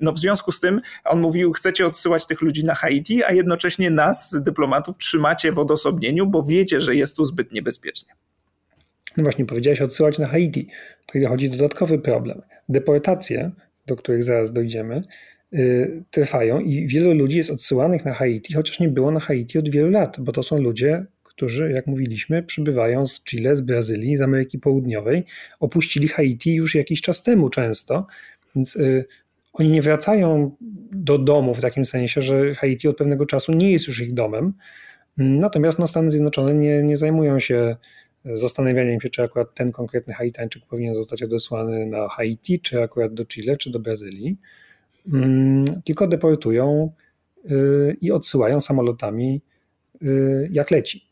[0.00, 3.90] no w związku z tym on mówił, chcecie odsyłać tych ludzi na Haiti, a jednocześnie
[3.90, 8.14] nas, dyplomatów, trzymacie w odosobnieniu, bo wiecie, że jest tu zbyt niebezpiecznie.
[9.16, 10.68] No właśnie, powiedziałeś odsyłać na Haiti.
[11.06, 12.42] Tu dochodzi dodatkowy problem.
[12.68, 13.50] Deportacje,
[13.86, 15.02] do których zaraz dojdziemy,
[16.10, 19.90] trwają i wielu ludzi jest odsyłanych na Haiti, chociaż nie było na Haiti od wielu
[19.90, 24.58] lat, bo to są ludzie, którzy, jak mówiliśmy, przybywają z Chile, z Brazylii, z Ameryki
[24.58, 25.24] Południowej,
[25.60, 28.06] opuścili Haiti już jakiś czas temu często,
[28.56, 29.04] więc y,
[29.52, 30.56] oni nie wracają
[30.90, 34.52] do domu w takim sensie, że Haiti od pewnego czasu nie jest już ich domem.
[35.16, 37.76] Natomiast no, Stany Zjednoczone nie, nie zajmują się
[38.24, 43.26] zastanawianiem się, czy akurat ten konkretny Haitańczyk powinien zostać odesłany na Haiti, czy akurat do
[43.26, 44.36] Chile, czy do Brazylii.
[45.12, 46.92] Mm, tylko deportują
[47.50, 49.42] y, i odsyłają samolotami
[50.02, 51.08] y, jak leci.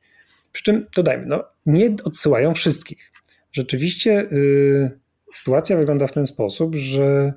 [0.52, 3.12] Przy czym dodajmy, no, nie odsyłają wszystkich.
[3.52, 4.90] Rzeczywiście y,
[5.32, 7.32] sytuacja wygląda w ten sposób, że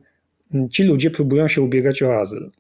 [0.72, 2.52] ci ludzie próbują się ubiegać o azyl,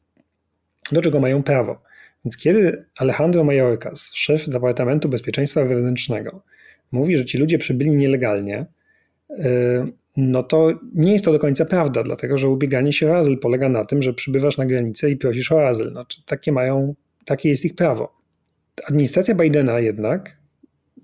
[0.91, 1.81] do czego mają prawo.
[2.25, 6.43] Więc kiedy Alejandro Mayorkas, szef Departamentu Bezpieczeństwa Wewnętrznego,
[6.91, 8.65] mówi, że ci ludzie przybyli nielegalnie,
[10.17, 13.69] no to nie jest to do końca prawda, dlatego że ubieganie się o azyl polega
[13.69, 15.91] na tym, że przybywasz na granicę i prosisz o azyl.
[15.91, 18.15] Znaczy, takie mają, takie jest ich prawo.
[18.88, 20.38] Administracja Bidena jednak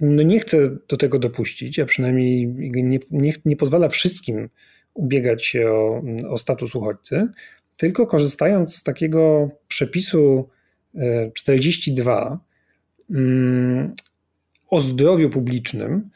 [0.01, 4.49] no nie chce do tego dopuścić, a przynajmniej nie, nie, nie pozwala wszystkim
[4.93, 7.27] ubiegać się o, o status uchodźcy,
[7.77, 10.49] tylko korzystając z takiego przepisu
[11.33, 12.39] 42
[13.11, 13.93] e, mm,
[14.69, 16.09] o zdrowiu publicznym,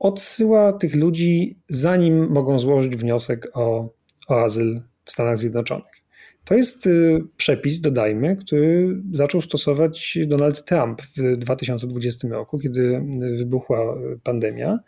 [0.00, 3.92] odsyła tych ludzi, zanim mogą złożyć wniosek o,
[4.28, 6.00] o azyl w Stanach Zjednoczonych.
[6.44, 13.02] To jest y, przepis, dodajmy, który zaczął stosować Donald Trump w 2020 roku, kiedy
[13.36, 14.78] wybuchła pandemia.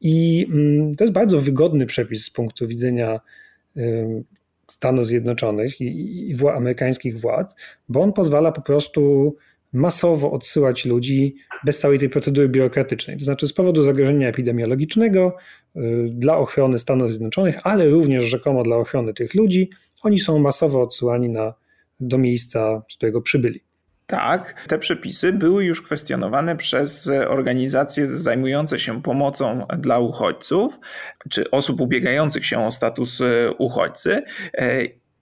[0.00, 3.20] I mm, to jest bardzo wygodny przepis z punktu widzenia
[3.76, 4.24] y,
[4.66, 7.56] Stanów Zjednoczonych i, i amerykańskich władz,
[7.88, 9.36] bo on pozwala po prostu
[9.72, 13.16] masowo odsyłać ludzi bez całej tej procedury biurokratycznej.
[13.18, 15.36] To znaczy z powodu zagrożenia epidemiologicznego
[15.76, 19.70] y, dla ochrony Stanów Zjednoczonych, ale również rzekomo dla ochrony tych ludzi,
[20.02, 21.54] oni są masowo odsyłani na,
[22.00, 23.60] do miejsca, z którego przybyli.
[24.06, 30.80] Tak, te przepisy były już kwestionowane przez organizacje zajmujące się pomocą dla uchodźców,
[31.30, 34.22] czy osób ubiegających się o status y, uchodźcy.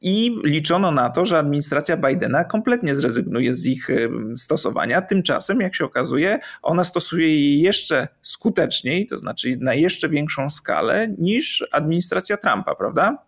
[0.01, 3.89] I liczono na to, że administracja Bidena kompletnie zrezygnuje z ich
[4.37, 5.03] stosowania.
[5.03, 11.09] Tymczasem, jak się okazuje, ona stosuje je jeszcze skuteczniej, to znaczy na jeszcze większą skalę
[11.19, 13.27] niż administracja Trumpa, prawda?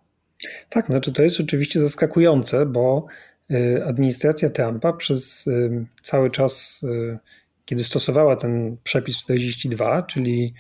[0.69, 3.07] Tak, znaczy to jest oczywiście zaskakujące, bo
[3.51, 7.19] y, administracja Trumpa przez y, cały czas, y,
[7.65, 10.55] kiedy stosowała ten przepis 42, czyli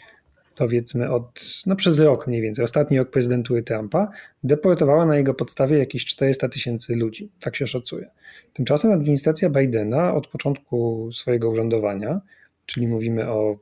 [0.59, 4.09] powiedzmy od, no przez rok mniej więcej, ostatni rok prezydentury Trumpa,
[4.45, 8.11] deportowała na jego podstawie jakieś 400 tysięcy ludzi, tak się szacuje.
[8.53, 12.21] Tymczasem administracja Bidena od początku swojego urzędowania,
[12.67, 13.59] czyli mówimy o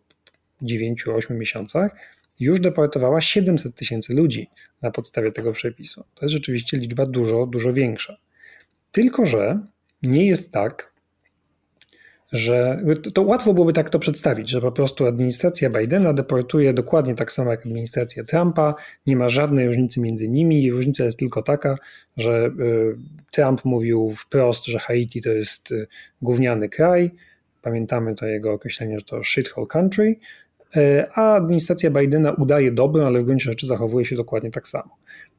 [0.62, 1.96] 9-8 miesiącach,
[2.40, 4.50] już deportowała 700 tysięcy ludzi
[4.82, 6.04] na podstawie tego przepisu.
[6.14, 8.16] To jest rzeczywiście liczba dużo, dużo większa.
[8.92, 9.60] Tylko, że
[10.02, 10.92] nie jest tak,
[12.32, 12.84] że
[13.14, 17.50] to łatwo byłoby tak to przedstawić, że po prostu administracja Bidena deportuje dokładnie tak samo
[17.50, 18.74] jak administracja Trumpa,
[19.06, 20.70] nie ma żadnej różnicy między nimi.
[20.70, 21.78] Różnica jest tylko taka,
[22.16, 22.96] że y,
[23.30, 25.86] Trump mówił wprost, że Haiti to jest y,
[26.22, 27.10] gówniany kraj.
[27.62, 30.16] Pamiętamy to jego określenie, że to shithole country,
[30.76, 34.96] y, a administracja Bidena udaje dobrą, ale w gruncie rzeczy zachowuje się dokładnie tak samo.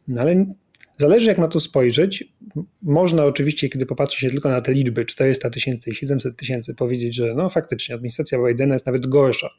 [0.08, 0.45] No ale
[0.98, 2.34] Zależy jak na to spojrzeć.
[2.82, 7.16] Można oczywiście, kiedy popatrzy się tylko na te liczby 400 tysięcy i 700 tysięcy, powiedzieć,
[7.16, 9.50] że no faktycznie administracja Bidena jest nawet gorsza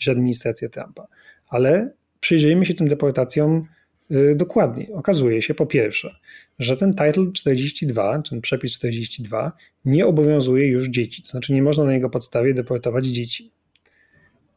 [0.00, 1.06] niż administracja Trumpa.
[1.48, 3.66] Ale przyjrzyjmy się tym deportacjom
[4.10, 4.92] y, dokładniej.
[4.92, 6.16] Okazuje się po pierwsze,
[6.58, 9.52] że ten Title 42, ten przepis 42
[9.84, 11.22] nie obowiązuje już dzieci.
[11.22, 13.52] To znaczy nie można na jego podstawie deportować dzieci.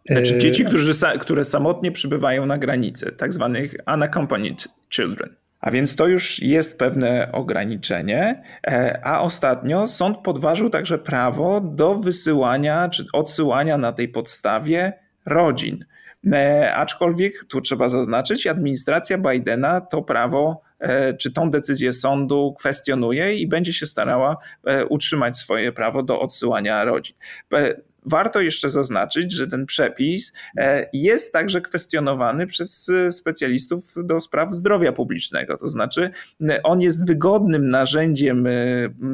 [0.10, 5.36] Znaczy dzieci, którzy, które samotnie przybywają na granicy, tak zwanych unaccompanied children.
[5.60, 8.44] A więc to już jest pewne ograniczenie.
[8.68, 14.94] E, a ostatnio sąd podważył także prawo do wysyłania czy odsyłania na tej podstawie
[15.26, 15.86] rodzin.
[16.34, 23.36] E, aczkolwiek tu trzeba zaznaczyć, administracja Bidena to prawo e, czy tą decyzję sądu kwestionuje
[23.36, 24.38] i będzie się starała
[24.90, 27.16] utrzymać swoje prawo do odsyłania rodzin.
[28.08, 34.54] Warto jeszcze zaznaczyć, że ten przepis e, jest także kwestionowany przez e, specjalistów do spraw
[34.54, 35.58] zdrowia publicznego.
[35.58, 36.10] To znaczy,
[36.50, 38.48] e, on jest wygodnym narzędziem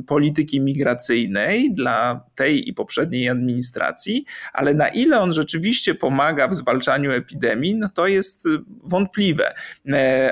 [0.08, 7.12] polityki migracyjnej dla tej i poprzedniej administracji, ale na ile on rzeczywiście pomaga w zwalczaniu
[7.12, 8.48] epidemii, no to jest
[8.84, 9.54] wątpliwe.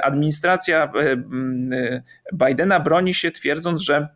[0.04, 0.92] Administracja
[2.34, 4.08] Bidena broni się twierdząc, że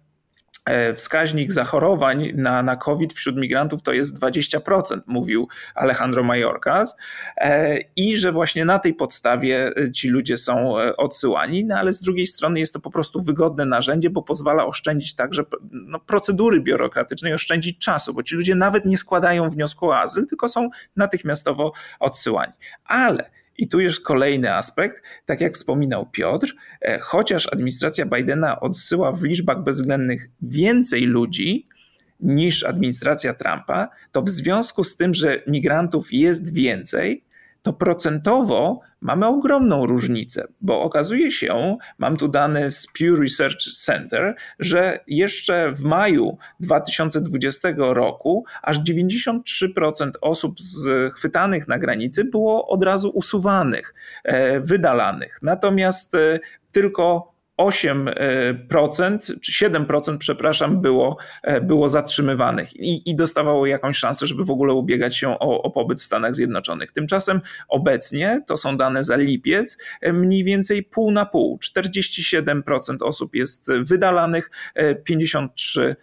[0.95, 6.95] wskaźnik zachorowań na, na COVID wśród migrantów to jest 20%, mówił Alejandro Mayorkas,
[7.38, 12.01] e, i że właśnie na tej podstawie e, ci ludzie są odsyłani, no ale z
[12.01, 17.34] drugiej strony jest to po prostu wygodne narzędzie, bo pozwala oszczędzić także no, procedury biurokratycznej,
[17.34, 22.54] oszczędzić czasu, bo ci ludzie nawet nie składają wniosku o azyl, tylko są natychmiastowo odsyłani.
[22.86, 29.12] Ale i tu jest kolejny aspekt, tak jak wspominał Piotr, e, chociaż administracja Bidena odsyła
[29.12, 31.68] w liczbach bezwzględnych więcej ludzi,
[32.20, 37.24] niż administracja Trumpa, to w związku z tym, że migrantów jest więcej,
[37.65, 44.36] to procentowo mamy ogromną różnicę, bo okazuje się, mam tu dane z Pew Research Center,
[44.60, 50.56] że jeszcze w maju 2020 roku aż 93% osób
[51.13, 55.39] chwytanych na granicy było od razu usuwanych, e, wydalanych.
[55.41, 56.39] Natomiast e,
[56.71, 64.46] tylko 8% czy 7%, przepraszam, było, e, było zatrzymywanych i, i dostawało jakąś szansę, żeby
[64.46, 66.91] w ogóle ubiegać się o, o pobyt w Stanach Zjednoczonych.
[66.91, 71.60] Tymczasem obecnie, to są dane za lipiec, e, mniej więcej pół na pół.
[71.80, 74.52] 47% osób jest wydalanych,
[75.10, 75.96] 53% procent e,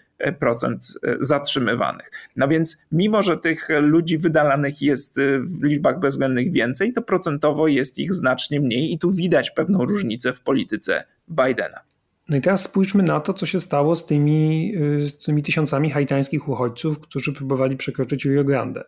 [1.21, 2.11] zatrzymywanych.
[2.37, 7.69] No więc mimo, że tych ludzi wydalanych jest e, w liczbach bezwzględnych więcej, to procentowo
[7.69, 11.81] jest ich znacznie mniej i tu widać pewną różnicę w polityce Bidena.
[12.29, 15.91] No i teraz spójrzmy na to, co się stało z tymi, e, z tymi tysiącami
[15.91, 18.85] haitańskich uchodźców, którzy próbowali przekroczyć Rio Grande.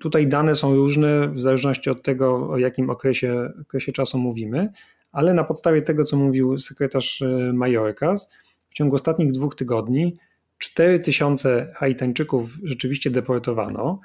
[0.00, 4.72] Tutaj dane są różne w zależności od tego, o jakim okresie, okresie czasu mówimy,
[5.12, 8.30] ale na podstawie tego, co mówił sekretarz Majorkas,
[8.70, 10.16] w ciągu ostatnich dwóch tygodni
[10.58, 14.00] 4 tysiące Haitańczyków rzeczywiście deportowano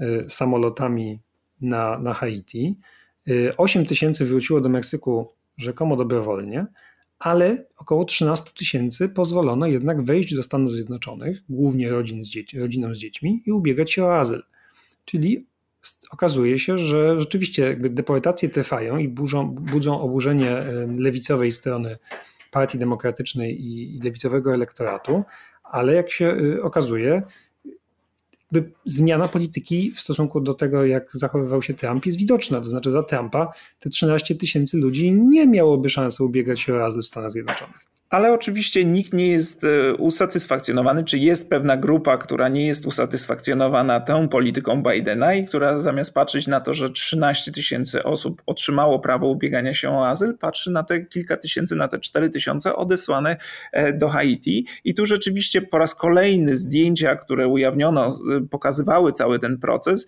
[0.00, 1.18] y, samolotami
[1.60, 2.76] na, na Haiti.
[3.56, 6.66] 8 y, tysięcy wróciło do Meksyku rzekomo dobrowolnie,
[7.18, 12.58] ale około 13 tysięcy pozwolono jednak wejść do Stanów Zjednoczonych, głównie rodzin z dzieci,
[12.92, 14.42] z dziećmi, i ubiegać się o azyl.
[15.04, 15.46] Czyli
[16.10, 21.96] okazuje się, że rzeczywiście deportacje trwają i burzą, budzą oburzenie y, lewicowej strony
[22.50, 25.24] Partii Demokratycznej i lewicowego elektoratu,
[25.64, 27.22] ale jak się y, okazuje,
[28.84, 32.60] zmiana polityki w stosunku do tego, jak zachowywał się Trump, jest widoczna.
[32.60, 37.02] To znaczy, za Trumpa te 13 tysięcy ludzi nie miałoby szansy ubiegać się o azyl
[37.02, 42.48] w Stanach Zjednoczonych ale oczywiście nikt nie jest e, usatysfakcjonowany, czy jest pewna grupa, która
[42.48, 48.02] nie jest usatysfakcjonowana tą polityką Bidena i która zamiast patrzeć na to, że 13 tysięcy
[48.02, 52.30] osób otrzymało prawo ubiegania się o azyl, patrzy na te kilka tysięcy, na te 4
[52.30, 53.36] tysiące odesłane
[53.72, 54.66] e, do Haiti.
[54.84, 58.10] I tu rzeczywiście po raz kolejny zdjęcia, które ujawniono, e,
[58.50, 60.06] pokazywały cały ten proces,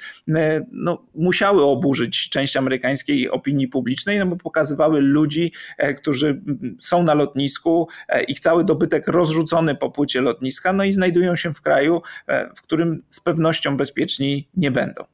[0.73, 5.53] no, musiały oburzyć część amerykańskiej opinii publicznej, no bo pokazywały ludzi,
[5.97, 6.43] którzy
[6.81, 7.89] są na lotnisku,
[8.29, 12.63] ich cały dobytek rozrzucony po płycie lotniska, no i znajdują się w kraju, e, w
[12.63, 15.05] którym z pewnością bezpieczni nie będą.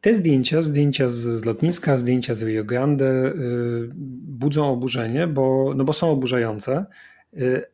[0.00, 3.90] Te zdjęcia, zdjęcia z, z lotniska, zdjęcia z Rio Grande y,
[4.22, 6.86] budzą oburzenie, bo, no bo są oburzające
[7.34, 7.64] y,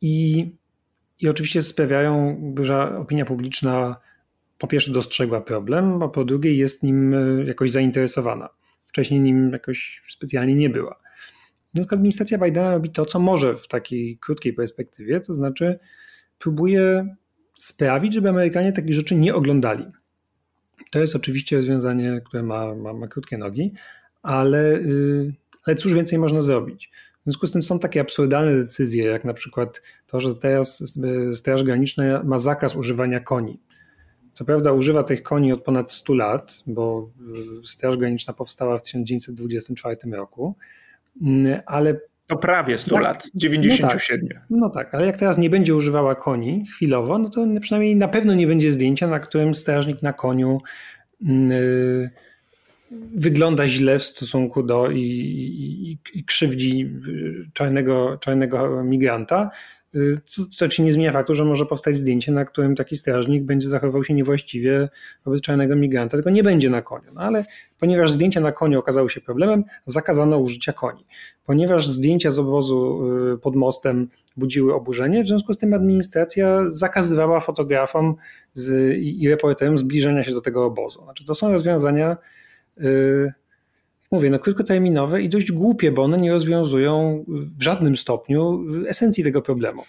[0.00, 0.50] i,
[1.20, 3.96] i oczywiście sprawiają, że opinia publiczna
[4.58, 7.14] po pierwsze dostrzegła problem, a po drugie jest nim
[7.46, 8.48] jakoś zainteresowana.
[8.86, 11.05] Wcześniej nim jakoś specjalnie nie była.
[11.76, 15.78] Więc administracja Bidena robi to, co może w takiej krótkiej perspektywie, to znaczy
[16.38, 17.16] próbuje
[17.58, 19.84] sprawić, żeby Amerykanie takich rzeczy nie oglądali.
[20.90, 23.72] To jest oczywiście rozwiązanie, które ma, ma, ma krótkie nogi,
[24.22, 26.90] ale, yy, ale cóż więcej można zrobić?
[27.20, 30.98] W związku z tym są takie absurdalne decyzje, jak na przykład to, że teraz
[31.34, 33.60] Straż Graniczna ma zakaz używania koni.
[34.32, 37.10] Co prawda używa tych koni od ponad 100 lat, bo
[37.62, 40.56] y, Straż Graniczna powstała w 1924 roku,
[41.66, 44.28] ale to prawie 100 tak, lat, 97.
[44.28, 47.96] No tak, no tak, ale jak teraz nie będzie używała koni chwilowo, no to przynajmniej
[47.96, 50.60] na pewno nie będzie zdjęcia, na którym strażnik na koniu
[51.20, 52.10] yy,
[53.14, 56.90] wygląda źle w stosunku do i, i, i krzywdzi
[57.52, 59.50] czarnego, czarnego migranta,
[60.24, 63.68] co, co ci nie zmienia faktu, że może powstać zdjęcie, na którym taki strażnik będzie
[63.68, 64.88] zachowywał się niewłaściwie
[65.24, 67.10] wobec czarnego migranta, tylko nie będzie na koniu.
[67.14, 67.44] No ale
[67.78, 71.06] ponieważ zdjęcia na koniu okazały się problemem, zakazano użycia koni.
[71.44, 77.40] Ponieważ zdjęcia z obozu y, pod mostem budziły oburzenie, w związku z tym administracja zakazywała
[77.40, 78.14] fotografom
[78.54, 81.04] z, i reporterom zbliżenia się do tego obozu.
[81.04, 82.16] Znaczy, to są rozwiązania.
[82.76, 83.32] Yy,
[84.10, 87.24] mówię, no krótkoterminowe i dość głupie, bo one nie rozwiązują
[87.58, 89.82] w żadnym stopniu esencji tego problemu.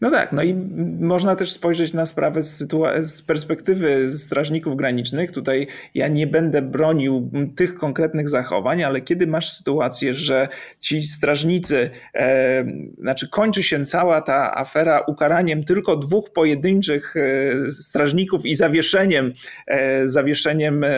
[0.00, 0.54] No tak, no i
[1.00, 2.68] można też spojrzeć na sprawę z,
[3.00, 5.32] z, perspektywy strażników granicznych.
[5.32, 10.48] Tutaj ja nie będę bronił tych konkretnych zachowań, ale kiedy masz sytuację, że
[10.78, 12.64] ci strażnicy, e,
[12.98, 19.32] znaczy kończy się cała ta afera ukaraniem tylko dwóch pojedynczych e, strażników i zawieszeniem,
[19.66, 20.90] e, zawieszeniem e,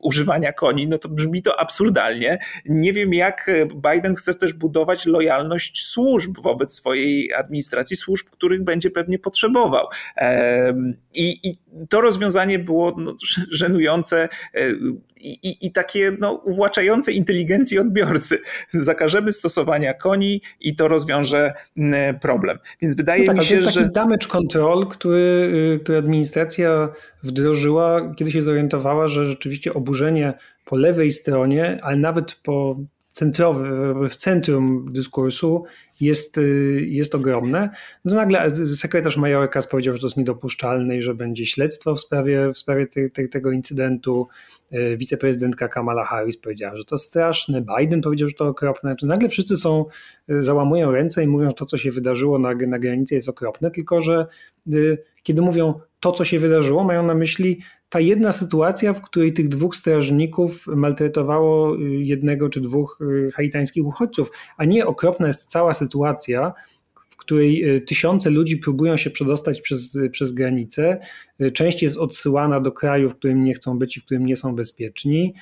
[0.00, 2.38] używania koni, no to brzmi to absurdalnie.
[2.66, 3.50] Nie wiem, jak
[3.92, 9.86] Biden chce też budować lojalność służb wobec swojej administracji, służb których będzie pewnie potrzebował.
[11.14, 11.56] I, i
[11.88, 13.14] to rozwiązanie było no,
[13.50, 14.70] żenujące e,
[15.20, 18.38] i, i, takie no, uwłaczające inteligencji odbiorcy.
[18.70, 21.54] Zakażemy stosowania koni i to rozwiąże
[22.20, 22.58] problem.
[22.82, 23.62] Więc wydaje no tak, mi się, że...
[23.62, 26.88] To jest taki damage control, który, y, który administracja
[27.22, 32.76] wdrożyła, kiedy się zorientowała, że rzeczywiście oburzenie po lewej stronie, ale nawet po
[33.16, 33.68] centrowy,
[34.08, 35.64] w centrum dyskursu
[36.00, 37.70] jest, y, jest ogromne.
[38.04, 42.52] No nagle sekretarz Majorkas powiedział, że to jest niedopuszczalne i że będzie śledztwo w sprawie,
[42.52, 44.28] w sprawie te, te, tego incydentu.
[44.72, 47.62] Y, wiceprezydentka Kamala Harris powiedziała, że to straszne.
[47.78, 48.96] Biden powiedział, że to okropne.
[49.02, 49.84] Nagle wszyscy są,
[50.30, 53.70] y, załamują ręce i mówią, że to, co się wydarzyło na, na granicy jest okropne,
[53.70, 54.26] tylko że
[55.22, 57.60] kiedy mówią to, co się wydarzyło, mają na myśli
[57.96, 63.86] ta jedna sytuacja, w której tych dwóch strażników maltretowało y, jednego czy dwóch y, haitańskich
[63.86, 66.52] uchodźców, a nie okropna jest cała sytuacja,
[67.10, 70.98] w której y, tysiące ludzi próbują się przedostać przez, przez granicę,
[71.52, 74.54] część jest odsyłana do kraju, w którym nie chcą być i w którym nie są
[74.54, 75.34] bezpieczni,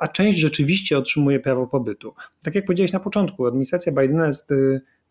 [0.00, 2.14] a część rzeczywiście otrzymuje prawo pobytu.
[2.44, 4.50] Tak jak powiedziałeś na początku, administracja Bidena jest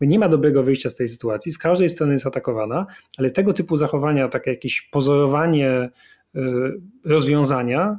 [0.00, 2.86] nie ma dobrego wyjścia z tej sytuacji, z każdej strony jest atakowana,
[3.18, 5.90] ale tego typu zachowania, takie jakieś pozorowanie
[6.36, 7.98] Y, rozwiązania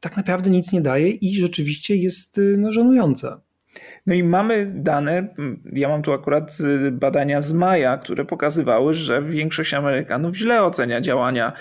[0.00, 3.40] tak naprawdę nic nie daje i rzeczywiście jest y, no, żenująca.
[4.06, 5.34] No i mamy dane,
[5.72, 6.58] ja mam tu akurat
[6.92, 11.52] badania z maja, które pokazywały, że większość Amerykanów źle ocenia działania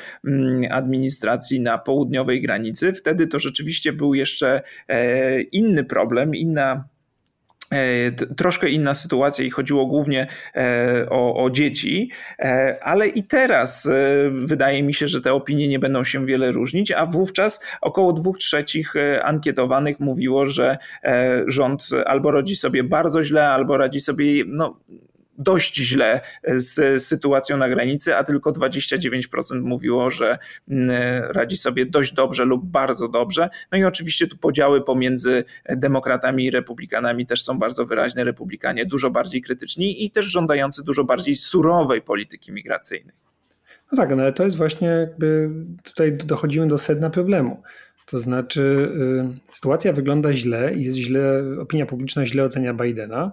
[0.69, 2.93] administracji na południowej granicy.
[2.93, 6.89] Wtedy to rzeczywiście był jeszcze e, inny problem, inna
[8.38, 12.09] troszkę inna sytuacja i chodziło głównie e, o, o, dzieci,
[12.39, 13.89] e, ale i teraz
[14.32, 18.38] wydaje mi się, że te opinie nie będą się wiele różnić, a wówczas około dwóch
[18.38, 18.93] trzecich
[19.24, 20.78] ankietowanych mówiło, że
[21.47, 24.78] rząd albo rodzi sobie bardzo źle, albo radzi sobie no,
[25.40, 30.38] dość źle z sytuacją na granicy, a tylko 29% mówiło, że
[30.70, 30.90] mm,
[31.32, 33.50] radzi sobie dość dobrze lub bardzo dobrze.
[33.72, 38.24] No i oczywiście tu podziały pomiędzy demokratami i republikanami też są bardzo wyraźne.
[38.24, 43.16] Republikanie dużo bardziej krytyczni i też żądający dużo bardziej surowej polityki migracyjnej.
[43.92, 45.50] No tak, no ale to jest właśnie jakby
[45.84, 47.64] tutaj dochodzimy do sedna problemu.
[48.06, 48.92] To znaczy,
[49.50, 53.32] y, sytuacja wygląda źle i jest źle, opinia publiczna źle ocenia Bidena,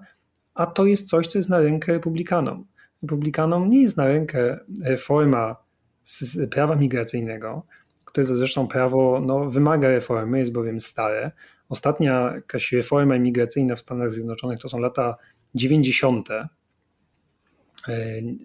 [0.56, 2.66] a to jest coś, co jest na rękę republikanom.
[3.02, 5.56] Republikanom nie jest na rękę reforma
[6.02, 7.66] z prawa migracyjnego,
[8.04, 11.30] które to zresztą prawo no, wymaga reformy, jest bowiem stare.
[11.68, 15.16] Ostatnia jakaś reforma imigracyjna w Stanach Zjednoczonych to są lata
[15.54, 16.30] 90.
[16.30, 16.46] E,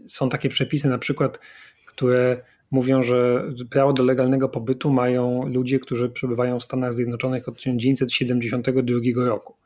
[0.08, 1.40] są takie przepisy na przykład,
[1.86, 2.42] które
[2.72, 9.26] mówią, że prawo do legalnego pobytu mają ludzie, którzy przebywają w Stanach Zjednoczonych od 1972
[9.26, 9.61] roku.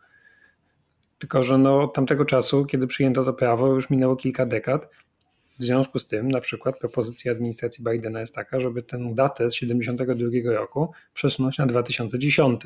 [1.19, 4.89] Tylko, że no, tamtego czasu, kiedy przyjęto to prawo, już minęło kilka dekad
[5.59, 9.53] w związku z tym na przykład propozycja administracji Bidena jest taka, żeby tę datę z
[9.53, 12.61] 1972 roku przesunąć na 2010.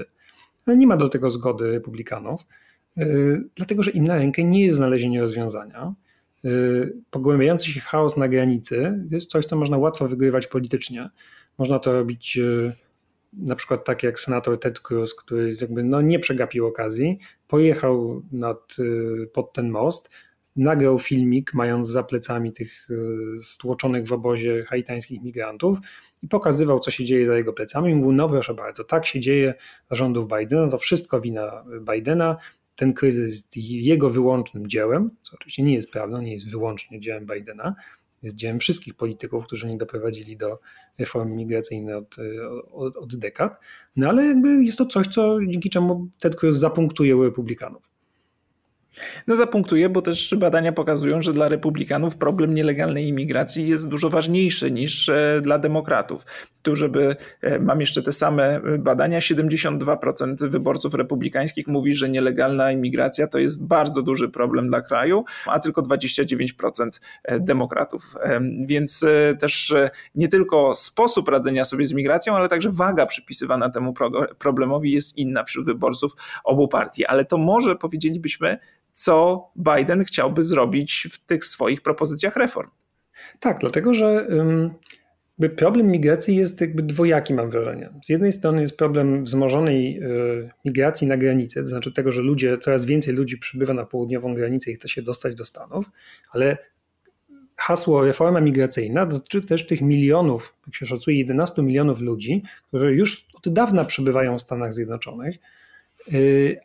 [0.66, 2.41] Ale nie ma do tego zgody republikanów,
[3.56, 5.93] dlatego że im na rękę nie jest znalezienie rozwiązania.
[7.10, 11.10] Pogłębiający się chaos na granicy jest coś, co można łatwo wygrywać politycznie.
[11.58, 12.39] Można to robić
[13.34, 17.18] na przykład tak jak senator Ted Cruz, który jakby no nie przegapił okazji,
[17.48, 20.10] pojechał nad, y, pod ten most,
[20.56, 22.96] nagrał filmik, mając za plecami tych y,
[23.42, 25.80] stłoczonych w obozie haitańskich migrantów
[26.24, 27.96] i pokazywał, co się dzieje za jego plecami.
[27.96, 29.54] Mówił, no proszę bardzo, tak się dzieje
[29.92, 31.64] rządów Bidena, to wszystko wina
[31.94, 32.38] Bidena,
[32.76, 37.26] ten kryzys jest jego wyłącznym dziełem, co oczywiście nie jest prawdą, nie jest wyłącznie dziełem
[37.26, 37.76] Bidena,
[38.22, 40.59] jest dziełem wszystkich polityków, którzy nie doprowadzili do
[40.97, 42.15] reformy migracyjnej od,
[42.72, 43.59] od, od dekad,
[43.95, 47.89] no ale jakby jest to coś, co dzięki czemu Ted Cruz zapunktuje u republikanów.
[49.28, 54.72] No zapunktuję, bo też badania pokazują, że dla republikanów problem nielegalnej imigracji jest dużo ważniejszy
[54.72, 56.26] niż e, dla demokratów.
[56.62, 63.28] Tu, żeby, e, mam jeszcze te same badania, 72% wyborców republikańskich mówi, że nielegalna imigracja
[63.28, 68.16] to jest bardzo duży problem dla kraju, a tylko 29% e, demokratów.
[68.66, 69.06] Więc
[69.40, 69.74] też
[70.16, 73.94] nie tylko sposób radzenia sobie z migracją, ale także waga przypisywana temu
[74.40, 77.06] problemowi jest inna wśród wyborców obu partii.
[77.06, 78.60] Ale to może powiedzielibyśmy,
[78.92, 82.70] co Biden chciałby zrobić w tych swoich propozycjach reform.
[83.40, 84.28] Tak, dlatego że
[85.50, 87.90] problem migracji jest jakby dwojaki, mam wrażenie.
[88.04, 92.58] Z jednej strony jest problem wzmożonej y, migracji na granicę, to znaczy tego, że ludzie,
[92.58, 95.86] coraz więcej ludzi przybywa na południową granicę i chce się dostać do Stanów,
[96.32, 96.58] ale
[97.56, 103.26] hasło reforma migracyjna dotyczy też tych milionów, jak się szacuje, 11 milionów ludzi, którzy już
[103.34, 105.36] od dawna przybywają w Stanach Zjednoczonych,
[106.14, 106.60] y,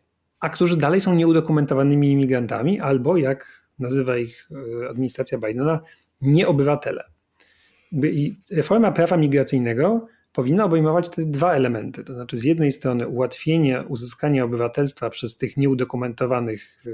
[0.44, 4.48] a którzy dalej są nieudokumentowanymi imigrantami, albo jak nazywa ich
[4.84, 5.80] e, administracja Bidena,
[6.20, 7.04] nieobywatele.
[7.92, 12.04] I reforma prawa migracyjnego powinna obejmować te dwa elementy.
[12.04, 16.90] To znaczy, z jednej strony ułatwienie uzyskania obywatelstwa przez tych nieudokumentowanych, e,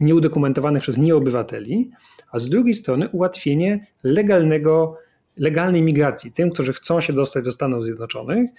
[0.00, 1.90] nieudokumentowanych przez nieobywateli,
[2.32, 4.96] a z drugiej strony ułatwienie legalnego,
[5.36, 8.50] legalnej migracji tym, którzy chcą się dostać do Stanów Zjednoczonych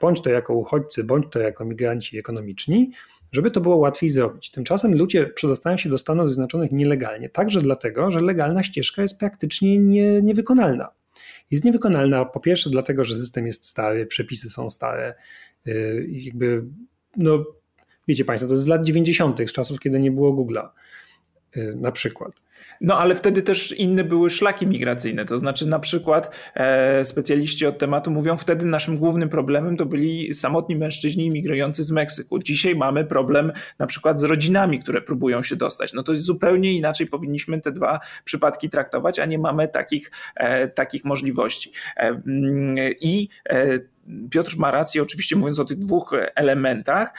[0.00, 2.90] bądź to jako uchodźcy, bądź to jako migranci ekonomiczni,
[3.32, 4.50] żeby to było łatwiej zrobić.
[4.50, 9.78] Tymczasem ludzie przedostają się do Stanów Zjednoczonych nielegalnie, także dlatego, że legalna ścieżka jest praktycznie
[9.78, 10.88] nie, niewykonalna.
[11.50, 15.14] Jest niewykonalna po pierwsze dlatego, że system jest stary, przepisy są stare,
[15.64, 16.64] yy, jakby,
[17.16, 17.44] no
[18.08, 20.68] wiecie Państwo, to jest z lat 90., z czasów, kiedy nie było Google'a
[21.56, 22.32] na przykład.
[22.80, 27.78] No ale wtedy też inne były szlaki migracyjne, to znaczy na przykład e, specjaliści od
[27.78, 32.38] tematu mówią, wtedy naszym głównym problemem to byli samotni mężczyźni imigrujący z Meksyku.
[32.38, 35.94] Dzisiaj mamy problem na przykład z rodzinami, które próbują się dostać.
[35.94, 40.68] No to jest zupełnie inaczej powinniśmy te dwa przypadki traktować, a nie mamy takich, e,
[40.68, 41.72] takich możliwości.
[41.96, 43.78] E, mm, I e,
[44.30, 47.12] Piotr ma rację, oczywiście mówiąc o tych dwóch elementach.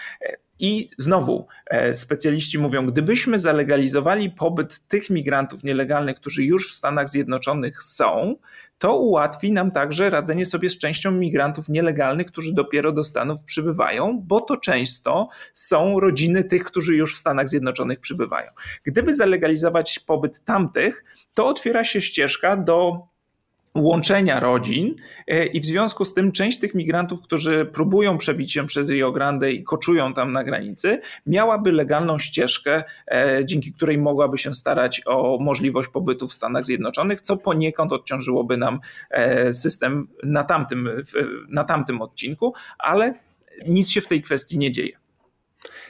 [0.59, 7.09] I znowu e, specjaliści mówią, gdybyśmy zalegalizowali pobyt tych migrantów nielegalnych, którzy już w Stanach
[7.09, 8.35] Zjednoczonych są,
[8.77, 14.21] to ułatwi nam także radzenie sobie z częścią migrantów nielegalnych, którzy dopiero do Stanów przybywają,
[14.23, 18.51] bo to często są rodziny tych, którzy już w Stanach Zjednoczonych przybywają.
[18.83, 21.03] Gdyby zalegalizować pobyt tamtych,
[21.33, 23.08] to otwiera się ścieżka do
[23.79, 24.95] łączenia rodzin
[25.27, 29.11] e, i w związku z tym część tych migrantów, którzy próbują przebić się przez Rio
[29.11, 35.01] Grande i koczują tam na granicy, miałaby legalną ścieżkę, e, dzięki której mogłaby się starać
[35.05, 40.89] o możliwość pobytu w Stanach Zjednoczonych, co poniekąd odciążyłoby nam e, system na tamtym,
[41.49, 43.13] na tamtym odcinku, ale
[43.67, 45.08] nic się w tej kwestii nie dzieje.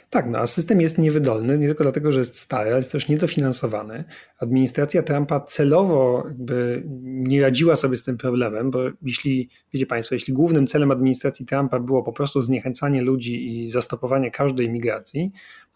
[0.09, 3.07] Tak, no a system jest niewydolny nie tylko dlatego, że jest stary, ale jest też
[3.07, 4.03] niedofinansowany.
[4.39, 10.33] Administracja Trumpa celowo jakby nie radziła sobie z tym problemem, bo jeśli, wiecie Państwo, jeśli
[10.33, 15.31] głównym celem administracji Trumpa było po prostu zniechęcanie ludzi i zastopowanie każdej migracji,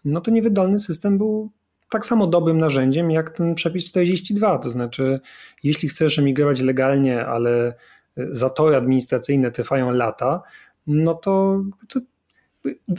[0.06, 1.52] no to niewydolny system był
[1.90, 4.58] tak samo dobrym narzędziem jak ten przepis 42.
[4.58, 5.20] To znaczy,
[5.64, 7.74] jeśli chcesz emigrować legalnie, ale
[8.32, 10.42] zatory administracyjne trwają lata,
[10.88, 12.00] no to, to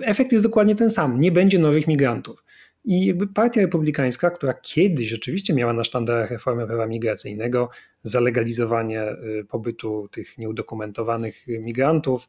[0.02, 1.20] efekt jest dokładnie ten sam.
[1.20, 2.44] Nie będzie nowych migrantów.
[2.84, 7.70] I jakby partia republikańska, która kiedyś rzeczywiście miała na sztandarach reformę prawa migracyjnego,
[8.02, 12.28] zalegalizowanie y, pobytu tych nieudokumentowanych migrantów,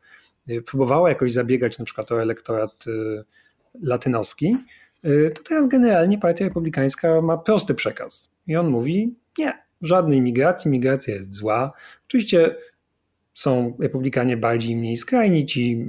[0.49, 3.23] y, próbowała jakoś zabiegać na przykład o elektorat y,
[3.81, 4.57] latynoski,
[5.36, 8.31] to teraz generalnie partia republikańska ma prosty przekaz.
[8.47, 11.73] I on mówi: Nie, żadnej migracji, migracja jest zła.
[12.05, 12.55] Oczywiście
[13.33, 15.86] są republikanie bardziej i mniej skrajni, ci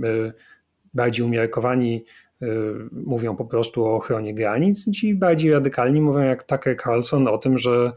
[0.97, 2.05] bardziej umiarkowani
[2.93, 7.59] mówią po prostu o ochronie granic, ci bardziej radykalni mówią jak Tucker Carlson o tym,
[7.59, 7.93] że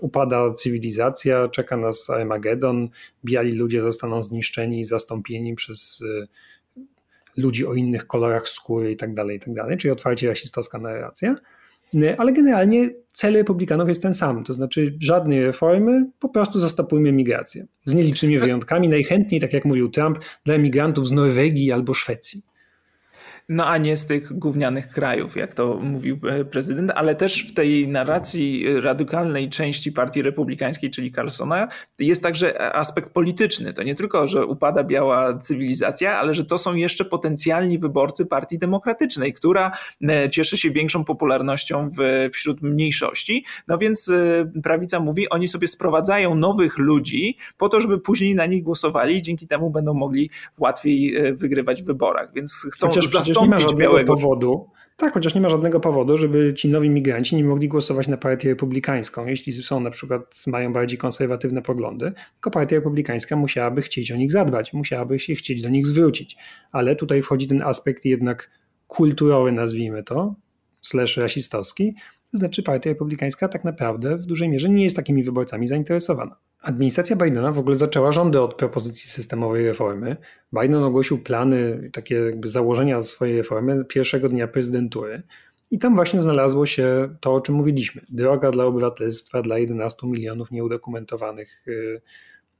[0.00, 2.88] upada cywilizacja, czeka nas Armagedon,
[3.24, 6.04] biali ludzie zostaną zniszczeni i zastąpieni przez
[7.36, 11.36] ludzi o innych kolorach skóry i tak dalej, i tak dalej, czyli otwarcie rasistowska narracja.
[12.18, 17.66] Ale generalnie cel republikanów jest ten sam, to znaczy żadnej reformy, po prostu zastopujmy migrację.
[17.84, 22.42] Z nielicznymi wyjątkami, najchętniej, tak jak mówił Trump, dla emigrantów z Norwegii albo Szwecji
[23.48, 27.54] no a nie z tych gównianych krajów, jak to mówił e, prezydent, ale też w
[27.54, 31.68] tej narracji radykalnej części Partii Republikańskiej, czyli Carlsona,
[31.98, 33.72] jest także aspekt polityczny.
[33.72, 38.58] To nie tylko, że upada biała cywilizacja, ale że to są jeszcze potencjalni wyborcy Partii
[38.58, 39.72] Demokratycznej, która
[40.08, 43.44] e, cieszy się większą popularnością w, wśród mniejszości.
[43.68, 48.46] No więc e, prawica mówi, oni sobie sprowadzają nowych ludzi po to, żeby później na
[48.46, 52.32] nich głosowali i dzięki temu będą mogli łatwiej wygrywać w wyborach.
[52.34, 53.04] Więc chcą Chociaż
[53.42, 54.14] nie ma żadnego białego.
[54.14, 54.66] powodu.
[54.96, 58.48] Tak, chociaż nie ma żadnego powodu, żeby ci nowi migranci nie mogli głosować na partię
[58.48, 64.16] republikańską, jeśli są na przykład, mają bardziej konserwatywne poglądy, tylko partia republikańska musiałaby chcieć o
[64.16, 66.36] nich zadbać, musiałaby się chcieć do nich zwrócić.
[66.72, 68.50] Ale tutaj wchodzi ten aspekt jednak
[68.86, 70.34] kulturowy, nazwijmy to,
[70.82, 71.94] slash rasistowski,
[72.30, 76.36] to znaczy partia republikańska tak naprawdę w dużej mierze nie jest takimi wyborcami zainteresowana.
[76.64, 80.16] Administracja Bidena w ogóle zaczęła rządy od propozycji systemowej reformy.
[80.52, 85.22] Biden ogłosił plany, takie jakby założenia swojej reformy pierwszego dnia prezydentury.
[85.70, 88.02] I tam właśnie znalazło się to, o czym mówiliśmy.
[88.08, 92.00] Droga dla obywatelstwa dla 11 milionów nieudokumentowanych y,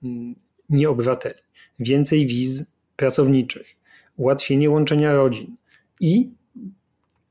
[0.03, 0.35] mm,
[0.71, 1.41] nieobywateli.
[1.79, 3.67] Więcej wiz pracowniczych.
[4.17, 5.57] Ułatwienie łączenia rodzin.
[6.01, 6.31] I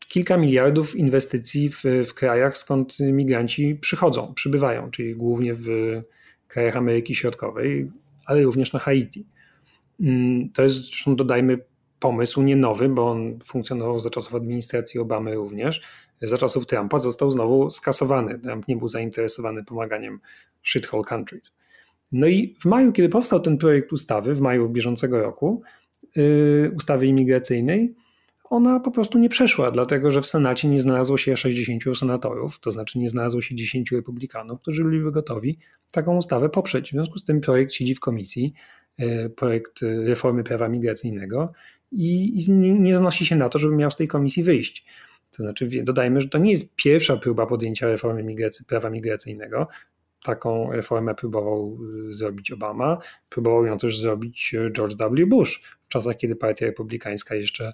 [0.07, 5.67] kilka miliardów inwestycji w, w krajach, skąd migranci przychodzą, przybywają, czyli głównie w
[6.53, 7.91] krajach Ameryki Środkowej,
[8.25, 9.25] ale również na Haiti.
[9.99, 11.57] Mm, to jest zresztą dodajmy
[11.99, 15.81] pomysł nie nowy, bo on funkcjonował za czasów administracji Obamy również.
[16.21, 18.39] Za czasów Trumpa został znowu skasowany.
[18.39, 20.19] Trump nie był zainteresowany pomaganiem
[20.63, 21.51] shithole countries.
[22.11, 25.61] No i w maju, kiedy powstał ten projekt ustawy, w maju bieżącego roku,
[26.15, 27.95] yy, ustawy imigracyjnej,
[28.43, 32.71] ona po prostu nie przeszła, dlatego że w Senacie nie znalazło się 60 senatorów, to
[32.71, 35.59] znaczy nie znalazło się 10 republikanów, którzy byliby gotowi
[35.91, 36.87] taką ustawę poprzeć.
[36.87, 38.53] W związku z tym projekt siedzi w komisji,
[38.97, 41.53] e, projekt reformy prawa migracyjnego
[41.91, 42.45] i,
[42.79, 44.85] nie zanosi się na to, żeby miał z tej komisji wyjść.
[45.31, 49.67] To znaczy, dodajmy, że to nie jest pierwsza próba podjęcia reformy migracy, prawa migracyjnego.
[50.23, 51.77] Taką reformę próbował
[52.09, 52.97] e, zrobić Obama,
[53.29, 55.27] próbował ją też zrobić e, George W.
[55.27, 57.73] Bush w czasach, kiedy Partia Republikańska jeszcze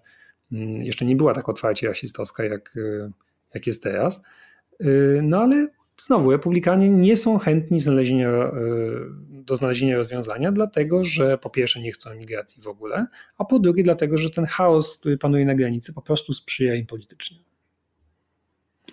[0.80, 3.12] jeszcze nie była tak otwarcie rasistowska, jak, y,
[3.54, 4.26] jak jest teraz.
[4.82, 5.68] Y, no ale
[6.06, 8.52] znowu, republikanie nie są chętni znalezienia, y,
[9.30, 13.06] do znalezienia rozwiązania, dlatego że po pierwsze nie chcą emigracji w ogóle,
[13.38, 16.86] a po drugie dlatego, że ten chaos, który panuje na granicy, po prostu sprzyja im
[16.86, 17.38] politycznie.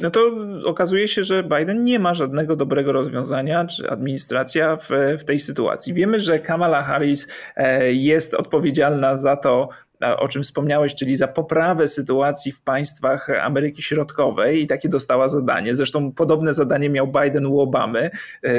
[0.00, 0.20] No to
[0.64, 4.88] okazuje się, że Biden nie ma żadnego dobrego rozwiązania, czy administracja w,
[5.18, 5.94] w tej sytuacji.
[5.94, 9.68] Wiemy, że Kamala Harris e, jest odpowiedzialna za to,
[10.00, 15.74] o czym wspomniałeś, czyli za poprawę sytuacji w państwach Ameryki Środkowej i takie dostała zadanie.
[15.74, 18.10] Zresztą podobne zadanie miał Biden u Obamy
[18.44, 18.50] e,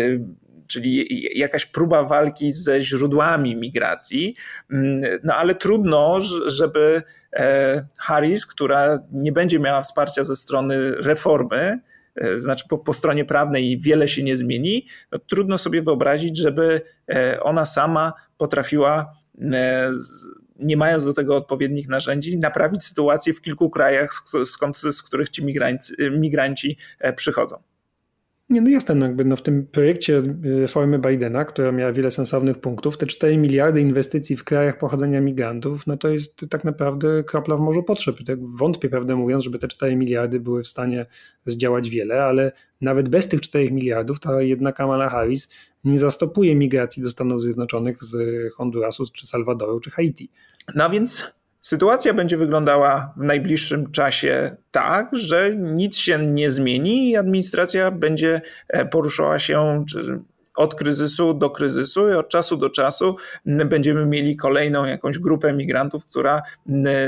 [0.68, 1.08] czyli
[1.40, 4.36] jakaś próba walki ze źródłami migracji.
[4.72, 11.80] Mm, no ale trudno, żeby e, Harris, która nie będzie miała wsparcia ze strony reformy,
[12.16, 16.82] e, znaczy po, po stronie prawnej wiele się nie zmieni, no trudno sobie wyobrazić, żeby
[17.42, 19.12] ona sama potrafiła
[20.60, 25.46] nie mając do tego odpowiednich narzędzi, naprawić sytuację w kilku krajach, skąd, z których ci
[25.46, 27.58] migranci, migranci e, przychodzą.
[28.50, 32.60] Nie, no jasne, no jakby no w tym projekcie reformy Bidena, która miała wiele sensownych
[32.60, 37.58] punktów, te 4 miliardy inwestycji w krajach pochodzenia migrantów, no to jest tak naprawdę kropla
[37.58, 38.16] w morzu potrzeb.
[38.26, 41.06] Tak wątpię, prawdę mówiąc, żeby te 4 miliardy były w stanie
[41.46, 47.04] zdziałać wiele, ale nawet bez tych 4 miliardów ta jedna Kamala Harris nie zastopuje migracji
[47.04, 48.18] do Stanów Zjednoczonych z
[48.54, 50.32] Hondurasu, czy Salwadoru, czy Haiti.
[50.76, 57.18] No więc Sytuacja będzie wyglądała w najbliższym czasie tak, że nic się nie zmieni i
[57.18, 60.20] administracja będzie e, poruszała się, czy
[60.58, 66.06] od kryzysu do kryzysu i od czasu do czasu będziemy mieli kolejną jakąś grupę migrantów,
[66.06, 66.42] która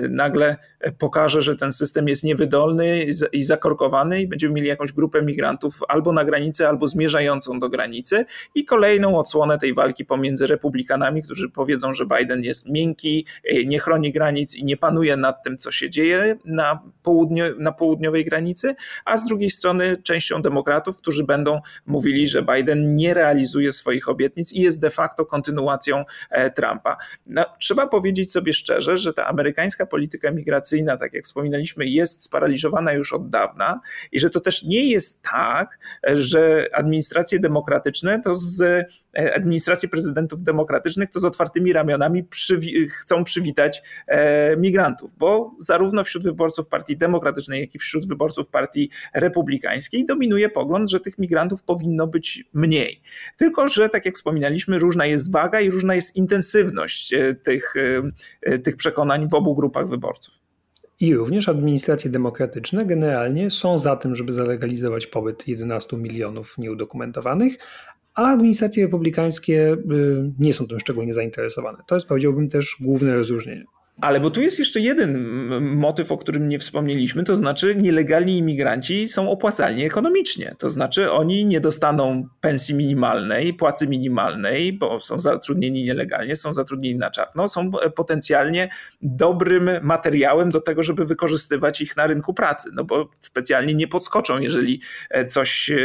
[0.10, 0.58] nagle
[0.98, 6.12] pokaże, że ten system jest niewydolny i zakorkowany i będziemy mieli jakąś grupę migrantów albo
[6.12, 8.26] na granicy, albo zmierzającą do granicy
[8.56, 13.80] i kolejną odsłonę tej walki pomiędzy republikanami, którzy powiedzą, że Biden jest miękki, e, nie
[13.80, 18.76] chroni granic i nie panuje nad tym, co się dzieje na, południu, na południowej granicy,
[19.06, 24.10] a z drugiej strony częścią demokratów, którzy będą mówili, że Biden nie realizuje realizuje swoich
[24.10, 26.06] obietnic i jest de facto kontynuacją
[26.56, 26.98] Trumpa.
[27.26, 32.94] No, trzeba powiedzieć sobie szczerze, że ta amerykańska polityka migracyjna, tak jak wspominaliśmy, jest sparaliżowana
[32.94, 33.80] już od dawna
[34.12, 35.80] i że to też nie jest tak,
[36.14, 38.88] że administracje demokratyczne to z
[39.36, 46.24] administracji prezydentów demokratycznych to z otwartymi ramionami przywi chcą przywitać e, migrantów, bo zarówno wśród
[46.24, 52.08] wyborców Partii Demokratycznej, jak i wśród wyborców Partii Republikańskiej dominuje pogląd, że tych migrantów powinno
[52.08, 53.02] być mniej.
[53.38, 57.74] Tylko, że tak jak wspominaliśmy, różna jest waga i różna jest intensywność e, tych,
[58.42, 60.40] e, tych przekonań w obu grupach wyborców.
[61.00, 67.58] I również administracje demokratyczne generalnie są za tym, żeby zalegalizować pobyt 11 milionów nieudokumentowanych,
[68.16, 69.78] a administracje republikańskie y,
[70.40, 71.78] nie są tym szczególnie zainteresowane.
[71.88, 73.66] To jest, powiedziałbym, też główne rozróżnienie.
[74.02, 75.28] Ale bo tu jest jeszcze jeden
[75.62, 80.56] motyw, o którym nie wspomnieliśmy, to znaczy nielegalni imigranci są opłacalni ekonomicznie.
[80.58, 87.00] To znaczy oni nie dostaną pensji minimalnej, płacy minimalnej, bo są zatrudnieni nielegalnie, są zatrudnieni
[87.00, 88.70] na czarno, są potencjalnie
[89.02, 94.40] dobrym materiałem do tego, żeby wykorzystywać ich na rynku pracy, no bo specjalnie nie podskoczą,
[94.40, 95.78] jeżeli e, coś, e,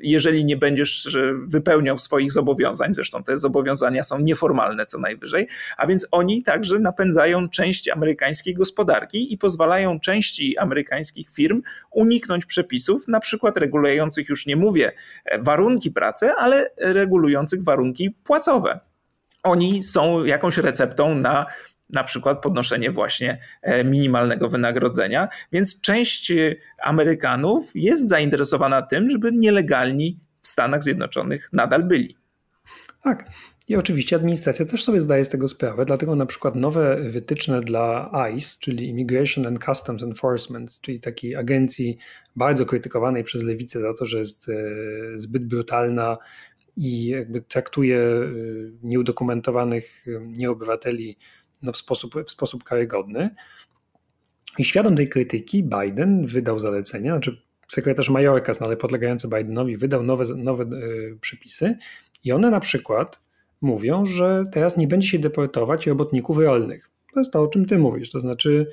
[0.00, 2.94] jeżeli nie będziesz e, wypełniał swoich zobowiązań.
[2.94, 7.48] Zresztą te zobowiązania są nieformalne co najwyżej, a więc oni także napędzają
[7.92, 14.92] amerykańskiej gospodarki i pozwalają części amerykańskich firm uniknąć przepisów, na przykład regulujących, już nie mówię
[15.38, 18.80] warunki pracy, ale regulujących warunki płacowe.
[19.42, 21.46] Oni są jakąś receptą na
[21.92, 26.32] na przykład podnoszenie właśnie e, minimalnego wynagrodzenia, więc część
[26.82, 32.16] Amerykanów jest zainteresowana tym, żeby nielegalni w Stanach Zjednoczonych nadal byli.
[33.02, 33.24] Tak.
[33.70, 38.10] I oczywiście administracja też sobie zdaje z tego sprawę, dlatego na przykład nowe wytyczne dla
[38.12, 41.98] ICE, czyli Immigration and Customs Enforcement, czyli takiej agencji
[42.36, 44.54] bardzo krytykowanej przez lewicę za to, że jest e,
[45.16, 46.18] zbyt brutalna
[46.76, 48.26] i jakby traktuje e,
[48.82, 51.16] nieudokumentowanych e, nieobywateli
[51.62, 53.30] no w, sposób, w sposób karygodny.
[54.58, 60.02] I świadom tej krytyki Biden wydał zalecenia, znaczy sekretarz Majorkas, no ale podlegający Bidenowi, wydał
[60.02, 60.66] nowe, nowe
[61.20, 61.76] przepisy
[62.24, 63.29] i one na przykład
[63.60, 66.90] mówią, że teraz nie będzie się deportować robotników rolnych.
[67.14, 68.66] To jest to, o czym ty mówisz, to znaczy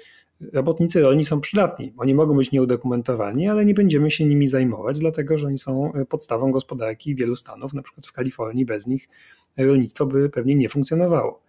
[0.53, 1.93] robotnicy rolni są przydatni.
[1.97, 6.51] Oni mogą być nieudokumentowani, ale nie będziemy się nimi zajmować, dlatego że oni są podstawą
[6.51, 9.09] gospodarki wielu stanów, na przykład w Kalifornii bez nich
[9.57, 11.41] rolnictwo by pewnie nie funkcjonowało.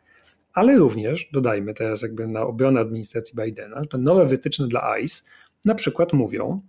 [0.53, 5.22] Ale również, dodajmy teraz jakby na obronę administracji Bidena, że nowe wytyczne dla ICE
[5.64, 6.61] na przykład mówią,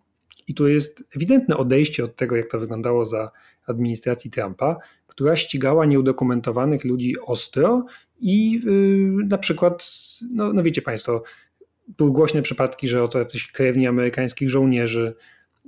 [0.49, 3.31] i tu jest ewidentne odejście od tego, jak to wyglądało za
[3.67, 4.77] administracji Trumpa,
[5.07, 7.85] która ścigała nieudokumentowanych ludzi ostro
[8.19, 9.91] i yy, na przykład,
[10.31, 11.23] no, no wiecie Państwo,
[11.97, 15.15] były głośne przypadki, że oto jacyś krewni amerykańskich żołnierzy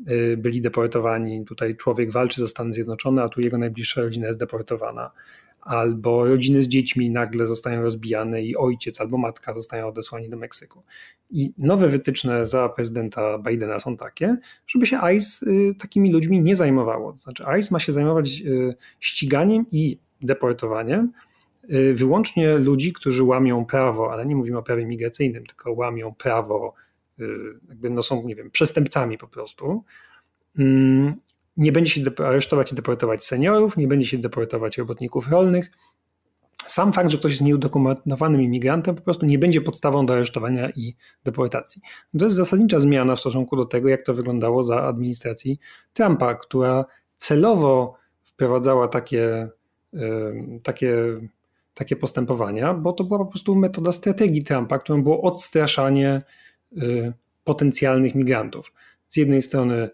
[0.05, 1.45] yy, byli deportowani.
[1.45, 5.11] Tutaj człowiek walczy za Stany Zjednoczone, a tu jego najbliższa rodzina jest deportowana
[5.61, 10.83] albo rodziny z dziećmi nagle zostają rozbijane i ojciec albo matka zostają odesłani do Meksyku.
[11.29, 14.37] I nowe wytyczne za prezydenta Bidena są takie,
[14.67, 17.13] żeby się ICE y, takimi ludźmi nie zajmowało.
[17.13, 21.11] To znaczy ICE ma się zajmować y, ściganiem i deportowaniem
[21.73, 26.73] y, wyłącznie ludzi, którzy łamią prawo, ale nie mówimy o prawie migracyjnym, tylko łamią prawo,
[27.69, 29.83] jakby no są, nie wiem, przestępcami po prostu.
[31.57, 35.71] Nie będzie się aresztować i deportować seniorów, nie będzie się deportować robotników rolnych.
[36.65, 40.95] Sam fakt, że ktoś jest nieudokumentowanym imigrantem, po prostu nie będzie podstawą do aresztowania i
[41.23, 41.81] deportacji.
[42.19, 45.59] To jest zasadnicza zmiana w stosunku do tego, jak to wyglądało za administracji
[45.93, 46.85] Trumpa, która
[47.17, 47.95] celowo
[48.25, 49.49] wprowadzała takie,
[50.63, 50.95] takie,
[51.73, 56.21] takie postępowania, bo to była po prostu metoda strategii Trumpa, którą było odstraszanie
[57.43, 58.73] potencjalnych migrantów.
[59.07, 59.89] Z jednej strony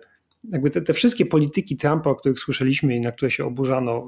[0.52, 4.08] jakby te, te, wszystkie polityki Trumpa, o których słyszeliśmy i na które się oburzano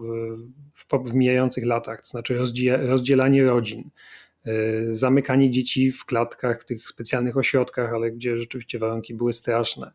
[0.76, 2.40] w, w mijających latach, to znaczy
[2.78, 3.90] rozdzielanie rodzin,
[4.48, 9.92] y, zamykanie dzieci w klatkach, w tych specjalnych ośrodkach, ale gdzie rzeczywiście warunki były straszne,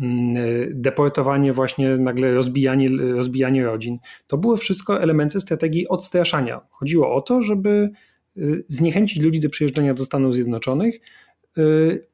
[0.00, 6.60] mm, y, deportowanie, właśnie nagle rozbijanie, rozbijanie rodzin, to były wszystko elementy strategii odstraszania.
[6.70, 7.90] Chodziło o to, żeby
[8.36, 11.00] y, zniechęcić ludzi do przyjeżdżania do Stanów Zjednoczonych,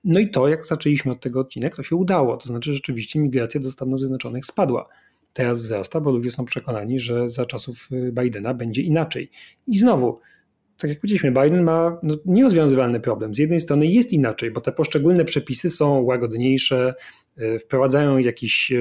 [0.04, 2.36] no i to, jak zaczęliśmy od tego odcinek, to się udało.
[2.36, 4.88] To znaczy, rzeczywiście migracja do Stanów Zjednoczonych spadła.
[5.32, 9.30] Teraz wzrasta, bo ludzie są przekonani, że za czasów y, Bidena będzie inaczej.
[9.66, 10.20] I znowu,
[10.78, 13.34] tak jak powiedzieliśmy, Biden ma no, nierozwiązywalny problem.
[13.34, 16.94] Z jednej strony jest inaczej, bo te poszczególne przepisy są łagodniejsze,
[17.38, 18.72] y, wprowadzają jakieś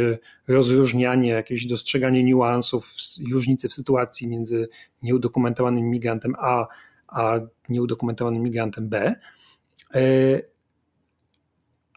[0.48, 2.94] rozróżnianie, jakieś dostrzeganie niuansów,
[3.32, 4.70] różnicy w sytuacji między
[5.04, 6.68] nieudokumentowanym migrantem A
[7.08, 7.40] a
[7.70, 9.16] nieudokumentowanym migrantem B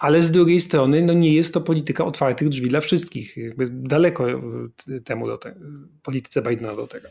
[0.04, 3.36] ale z drugiej strony no nie jest to polityka otwartych drzwi dla wszystkich.
[3.36, 4.26] Jakby daleko
[5.04, 5.54] temu do te,
[6.02, 7.08] polityce Bidena do tego.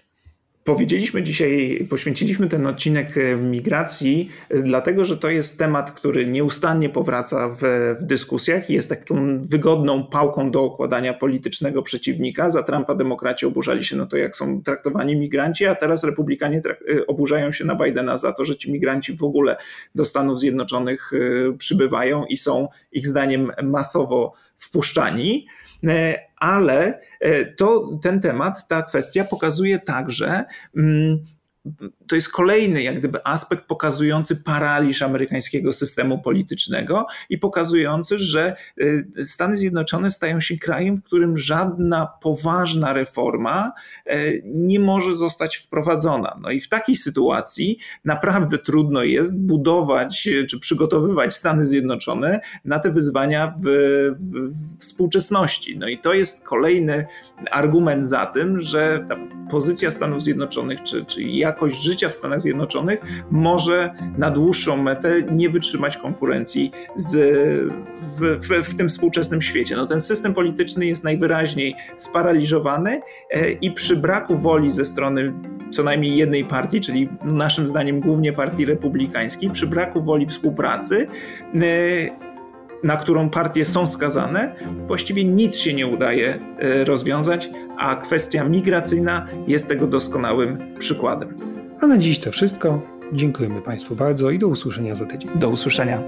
[0.64, 6.90] Powiedzieliśmy dzisiaj, poświęciliśmy ten odcinek e, migracji, e, dlatego że to jest temat, który nieustannie
[6.90, 7.62] powraca w,
[8.00, 12.50] w dyskusjach i jest taką wygodną pałką do okładania politycznego przeciwnika.
[12.50, 17.08] Za Trumpa demokraci oburzali się na to, jak są traktowani migranci, a teraz republikanie e,
[17.08, 19.58] oburzają się na Bidena za to, że ci migranci w ogóle
[19.96, 21.12] do Stanów Zjednoczonych
[21.58, 25.48] przybywają i są ich zdaniem masowo wpuszczani.
[26.44, 30.44] Ale e, to, ten temat, ta kwestia pokazuje także,
[30.76, 31.24] mm,
[32.08, 39.08] to jest kolejny jak gdyby aspekt pokazujący paraliż amerykańskiego systemu politycznego i pokazujący, że y,
[39.26, 43.72] Stany Zjednoczone stają się krajem, w którym żadna poważna reforma
[44.08, 46.40] y, nie może zostać wprowadzona.
[46.42, 52.80] No i w takiej sytuacji naprawdę trudno jest budować y, czy przygotowywać Stany Zjednoczone na
[52.80, 53.68] te wyzwania w,
[54.20, 55.78] w, współczesności.
[55.78, 57.06] No i to jest kolejny
[57.52, 59.16] argument za tym, że ta
[59.50, 63.02] pozycja Stanów Zjednoczonych czy, czy jakość życia życia w Stanach Zjednoczonych
[63.32, 67.16] może na dłuższą metę nie wytrzymać konkurencji z,
[68.18, 69.76] w, w, w tym współczesnym świecie.
[69.76, 73.02] No, ten system polityczny jest najwyraźniej sparaliżowany
[73.32, 75.34] e, i przy braku woli ze strony
[75.72, 81.08] co najmniej jednej partii, czyli naszym zdaniem głównie partii republikańskiej, przy braku woli współpracy,
[81.56, 82.34] e,
[82.84, 89.28] na którą partie są skazane, właściwie nic się nie udaje e, rozwiązać, a kwestia migracyjna
[89.48, 91.54] jest tego doskonałym przykładem.
[91.84, 92.82] A na dziś to wszystko.
[93.14, 95.32] Dziękujemy Państwu bardzo i do usłyszenia za tydzień.
[95.40, 96.00] Do usłyszenia.